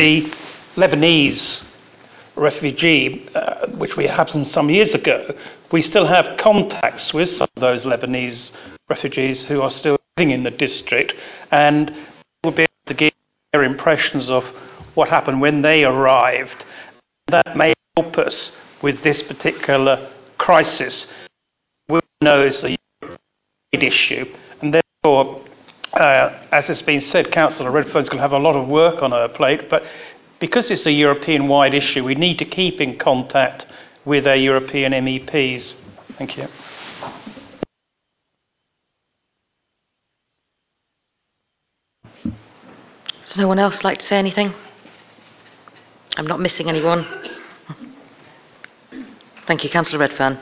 The 0.00 0.32
Lebanese 0.76 1.62
refugee, 2.34 3.28
uh, 3.34 3.66
which 3.66 3.98
we 3.98 4.06
happened 4.06 4.48
some 4.48 4.70
years 4.70 4.94
ago, 4.94 5.34
we 5.72 5.82
still 5.82 6.06
have 6.06 6.38
contacts 6.38 7.12
with 7.12 7.28
some 7.28 7.48
of 7.54 7.60
those 7.60 7.84
Lebanese 7.84 8.50
refugees 8.88 9.44
who 9.44 9.60
are 9.60 9.68
still 9.68 9.98
living 10.16 10.30
in 10.30 10.42
the 10.42 10.50
district, 10.50 11.12
and 11.50 11.94
we'll 12.42 12.54
be 12.54 12.62
able 12.62 12.86
to 12.86 12.94
give 12.94 13.12
their 13.52 13.62
impressions 13.62 14.30
of 14.30 14.46
what 14.94 15.10
happened 15.10 15.42
when 15.42 15.60
they 15.60 15.84
arrived. 15.84 16.64
That 17.26 17.54
may 17.54 17.74
help 17.94 18.16
us 18.16 18.56
with 18.80 19.02
this 19.02 19.20
particular 19.20 20.08
crisis. 20.38 21.12
We 21.90 22.00
know 22.22 22.40
it's 22.40 22.64
a 22.64 22.74
issue, 23.72 24.34
and 24.62 24.72
therefore, 24.72 25.44
uh, 25.94 26.38
as 26.52 26.68
has 26.68 26.82
been 26.82 27.00
said, 27.00 27.32
Councillor 27.32 27.70
Redfern's 27.70 28.08
going 28.08 28.18
to 28.18 28.22
have 28.22 28.32
a 28.32 28.38
lot 28.38 28.56
of 28.56 28.68
work 28.68 29.02
on 29.02 29.10
her 29.10 29.28
plate, 29.28 29.68
but 29.68 29.82
because 30.38 30.70
it's 30.70 30.86
a 30.86 30.92
European 30.92 31.48
wide 31.48 31.74
issue, 31.74 32.04
we 32.04 32.14
need 32.14 32.38
to 32.38 32.44
keep 32.44 32.80
in 32.80 32.98
contact 32.98 33.66
with 34.04 34.26
our 34.26 34.36
European 34.36 34.92
MEPs. 34.92 35.74
Thank 36.16 36.36
you. 36.36 36.48
Does 43.22 43.36
no 43.36 43.48
one 43.48 43.58
else 43.58 43.84
like 43.84 43.98
to 43.98 44.06
say 44.06 44.16
anything? 44.16 44.52
I'm 46.16 46.26
not 46.26 46.40
missing 46.40 46.68
anyone. 46.68 47.06
Thank 49.46 49.64
you, 49.64 49.70
Councillor 49.70 50.00
Redfern. 50.00 50.38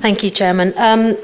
Thank 0.00 0.22
you, 0.22 0.30
Chairman. 0.30 0.74
Um, 0.76 1.16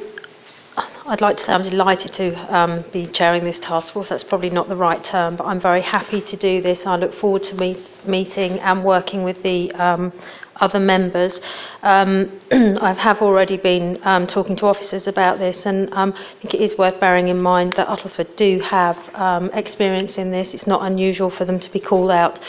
I'd 1.06 1.20
like 1.20 1.36
to 1.36 1.44
say 1.44 1.52
I'm 1.52 1.62
delighted 1.62 2.12
to 2.14 2.56
um, 2.56 2.84
be 2.92 3.06
chairing 3.06 3.44
this 3.44 3.60
task 3.60 3.92
force. 3.92 4.08
That's 4.08 4.24
probably 4.24 4.50
not 4.50 4.68
the 4.68 4.74
right 4.74 5.02
term, 5.04 5.36
but 5.36 5.44
I'm 5.44 5.60
very 5.60 5.80
happy 5.80 6.20
to 6.20 6.36
do 6.36 6.60
this. 6.60 6.84
I 6.84 6.96
look 6.96 7.14
forward 7.14 7.44
to 7.44 7.54
meet, 7.54 7.78
meeting 8.04 8.58
and 8.58 8.82
working 8.82 9.22
with 9.22 9.40
the 9.44 9.70
um, 9.74 10.12
other 10.56 10.80
members. 10.80 11.40
Um, 11.84 12.40
I 12.50 12.94
have 12.94 13.22
already 13.22 13.58
been 13.58 14.00
um, 14.02 14.26
talking 14.26 14.56
to 14.56 14.66
officers 14.66 15.06
about 15.06 15.38
this, 15.38 15.66
and 15.66 15.92
um, 15.94 16.12
I 16.12 16.40
think 16.42 16.54
it 16.54 16.60
is 16.60 16.76
worth 16.76 16.98
bearing 16.98 17.28
in 17.28 17.40
mind 17.40 17.74
that 17.74 17.86
Uttlesford 17.86 18.34
do 18.36 18.58
have 18.58 18.98
um, 19.14 19.50
experience 19.50 20.18
in 20.18 20.32
this. 20.32 20.52
It's 20.52 20.66
not 20.66 20.82
unusual 20.82 21.30
for 21.30 21.44
them 21.44 21.60
to 21.60 21.70
be 21.70 21.78
called 21.78 22.10
out 22.10 22.40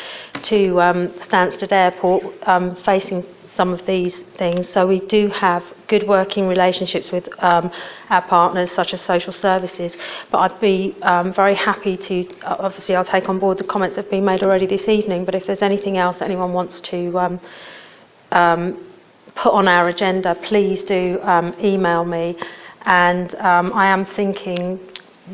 to 0.43 0.81
um, 0.81 1.09
Stansted 1.09 1.71
Airport 1.71 2.23
um, 2.47 2.75
facing 2.77 3.23
some 3.56 3.74
of 3.74 3.86
these 3.86 4.15
things. 4.38 4.70
So 4.70 4.86
we 4.88 5.00
do 5.00 5.28
have 5.30 5.63
good 5.88 6.08
working 6.08 6.48
relationships 6.48 7.12
with 7.12 7.28
um, 7.44 7.72
our 8.10 8.22
partners, 8.24 8.72
such 8.72 8.94
as 8.94 9.02
social 9.02 9.34
services. 9.34 9.96
But 10.32 10.38
I'd 10.39 10.60
be 10.60 10.96
um, 11.02 11.34
very 11.34 11.56
happy 11.56 11.98
to, 11.98 12.39
uh, 12.41 12.56
obviously, 12.60 12.96
I'll 12.96 13.06
take 13.06 13.30
on 13.30 13.39
board 13.39 13.58
the 13.58 13.63
comments 13.63 13.96
that 13.96 14.06
have 14.06 14.12
been 14.12 14.26
made 14.26 14.44
already 14.44 14.65
this 14.65 14.88
evening. 14.88 15.26
But 15.26 15.36
if 15.36 15.46
there's 15.46 15.62
anything 15.62 15.98
else 15.98 16.20
that 16.20 16.26
anyone 16.26 16.54
wants 16.54 16.82
to 16.82 17.20
um, 17.20 17.39
um, 18.32 18.86
put 19.36 19.54
on 19.54 19.68
our 19.68 19.88
agenda, 19.89 20.36
please 20.36 20.84
do 20.84 21.20
um, 21.22 21.56
email 21.63 22.06
me. 22.06 22.38
And 22.82 23.34
um, 23.36 23.74
I 23.74 23.88
am 23.88 24.06
thinking, 24.06 24.80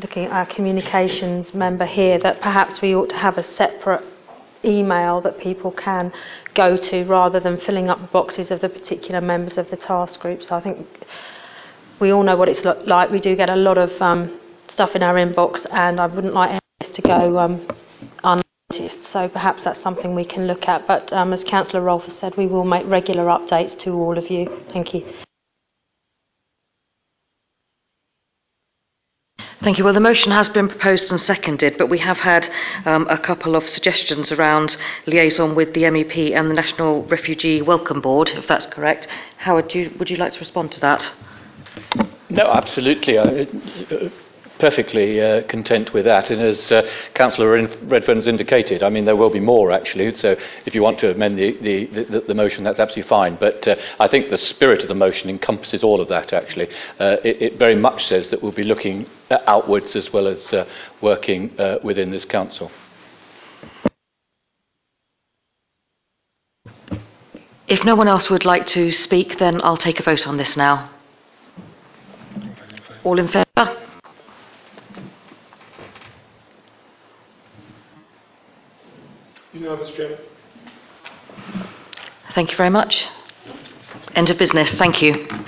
looking 0.00 0.26
at 0.26 0.32
our 0.32 0.46
communications 0.46 1.52
member 1.54 1.86
here, 1.86 2.18
that 2.18 2.40
perhaps 2.40 2.80
we 2.80 2.94
ought 2.94 3.10
to 3.10 3.16
have 3.16 3.38
a 3.38 3.42
separate 3.42 4.04
email 4.64 5.20
that 5.22 5.38
people 5.38 5.72
can 5.72 6.12
go 6.54 6.76
to 6.76 7.04
rather 7.04 7.40
than 7.40 7.58
filling 7.58 7.88
up 7.88 8.00
the 8.00 8.06
boxes 8.08 8.50
of 8.50 8.60
the 8.60 8.68
particular 8.68 9.20
members 9.20 9.58
of 9.58 9.70
the 9.70 9.76
task 9.76 10.20
group. 10.20 10.42
So 10.42 10.56
I 10.56 10.60
think 10.60 10.86
we 12.00 12.10
all 12.12 12.22
know 12.22 12.36
what 12.36 12.48
it's 12.48 12.64
like. 12.64 13.10
We 13.10 13.20
do 13.20 13.36
get 13.36 13.50
a 13.50 13.56
lot 13.56 13.78
of 13.78 13.90
um, 14.02 14.40
stuff 14.72 14.94
in 14.94 15.02
our 15.02 15.14
inbox, 15.14 15.66
and 15.70 16.00
I 16.00 16.06
wouldn't 16.06 16.34
like 16.34 16.60
this 16.80 16.90
to 16.96 17.02
go 17.02 17.38
um, 17.38 17.68
unnoticed. 18.24 19.04
So 19.12 19.28
perhaps 19.28 19.64
that's 19.64 19.80
something 19.82 20.14
we 20.14 20.24
can 20.24 20.46
look 20.46 20.68
at. 20.68 20.86
But 20.86 21.12
um, 21.12 21.32
as 21.32 21.44
Councillor 21.44 21.82
Rolfe 21.82 22.10
said, 22.18 22.36
we 22.36 22.46
will 22.46 22.64
make 22.64 22.86
regular 22.86 23.24
updates 23.24 23.78
to 23.80 23.90
all 23.92 24.18
of 24.18 24.30
you. 24.30 24.64
Thank 24.72 24.94
you. 24.94 25.06
Thank 29.62 29.78
you. 29.78 29.84
Well, 29.84 29.94
the 29.94 30.00
motion 30.00 30.32
has 30.32 30.48
been 30.48 30.68
proposed 30.68 31.12
and 31.12 31.20
seconded, 31.20 31.78
but 31.78 31.86
we 31.86 31.98
have 31.98 32.16
had 32.16 32.50
um, 32.84 33.06
a 33.08 33.16
couple 33.16 33.54
of 33.54 33.68
suggestions 33.68 34.32
around 34.32 34.76
liaison 35.06 35.54
with 35.54 35.72
the 35.72 35.82
MEP 35.82 36.34
and 36.34 36.50
the 36.50 36.54
National 36.54 37.04
Refugee 37.04 37.62
Welcome 37.62 38.00
Board, 38.00 38.30
if 38.30 38.48
that's 38.48 38.66
correct. 38.66 39.06
Howard, 39.36 39.72
you, 39.72 39.94
would 40.00 40.10
you 40.10 40.16
like 40.16 40.32
to 40.32 40.40
respond 40.40 40.72
to 40.72 40.80
that? 40.80 41.14
No, 42.28 42.50
absolutely. 42.50 43.18
Uh, 43.18 43.44
perfectly 44.62 45.20
uh, 45.20 45.42
content 45.48 45.92
with 45.92 46.04
that. 46.04 46.30
And 46.30 46.40
as 46.40 46.70
uh, 46.70 46.88
Councillor 47.14 47.66
Redfern's 47.82 48.28
indicated, 48.28 48.84
I 48.84 48.90
mean, 48.90 49.04
there 49.04 49.16
will 49.16 49.28
be 49.28 49.40
more 49.40 49.72
actually. 49.72 50.14
So 50.14 50.36
if 50.66 50.72
you 50.72 50.82
want 50.84 51.00
to 51.00 51.10
amend 51.10 51.36
the, 51.36 51.58
the, 51.60 51.86
the, 51.86 52.20
the 52.28 52.34
motion, 52.34 52.62
that's 52.62 52.78
absolutely 52.78 53.08
fine. 53.08 53.34
But 53.34 53.66
uh, 53.66 53.74
I 53.98 54.06
think 54.06 54.30
the 54.30 54.38
spirit 54.38 54.82
of 54.82 54.86
the 54.86 54.94
motion 54.94 55.28
encompasses 55.28 55.82
all 55.82 56.00
of 56.00 56.08
that 56.10 56.32
actually. 56.32 56.68
Uh, 57.00 57.16
it, 57.24 57.42
it, 57.42 57.58
very 57.58 57.74
much 57.74 58.06
says 58.06 58.30
that 58.30 58.40
we'll 58.40 58.52
be 58.52 58.62
looking 58.62 59.06
outwards 59.48 59.96
as 59.96 60.12
well 60.12 60.28
as 60.28 60.52
uh, 60.52 60.64
working 61.00 61.58
uh, 61.58 61.78
within 61.82 62.12
this 62.12 62.24
council. 62.24 62.70
If 67.66 67.84
no 67.84 67.96
one 67.96 68.06
else 68.06 68.30
would 68.30 68.44
like 68.44 68.68
to 68.78 68.92
speak, 68.92 69.38
then 69.38 69.60
I'll 69.64 69.76
take 69.88 69.98
a 69.98 70.04
vote 70.04 70.28
on 70.28 70.36
this 70.36 70.56
now. 70.56 70.90
All 73.02 73.18
in 73.18 73.26
favour? 73.26 73.81
Thank 82.34 82.50
you 82.50 82.56
very 82.56 82.70
much. 82.70 83.06
End 84.14 84.30
of 84.30 84.38
business. 84.38 84.72
Thank 84.74 85.02
you. 85.02 85.41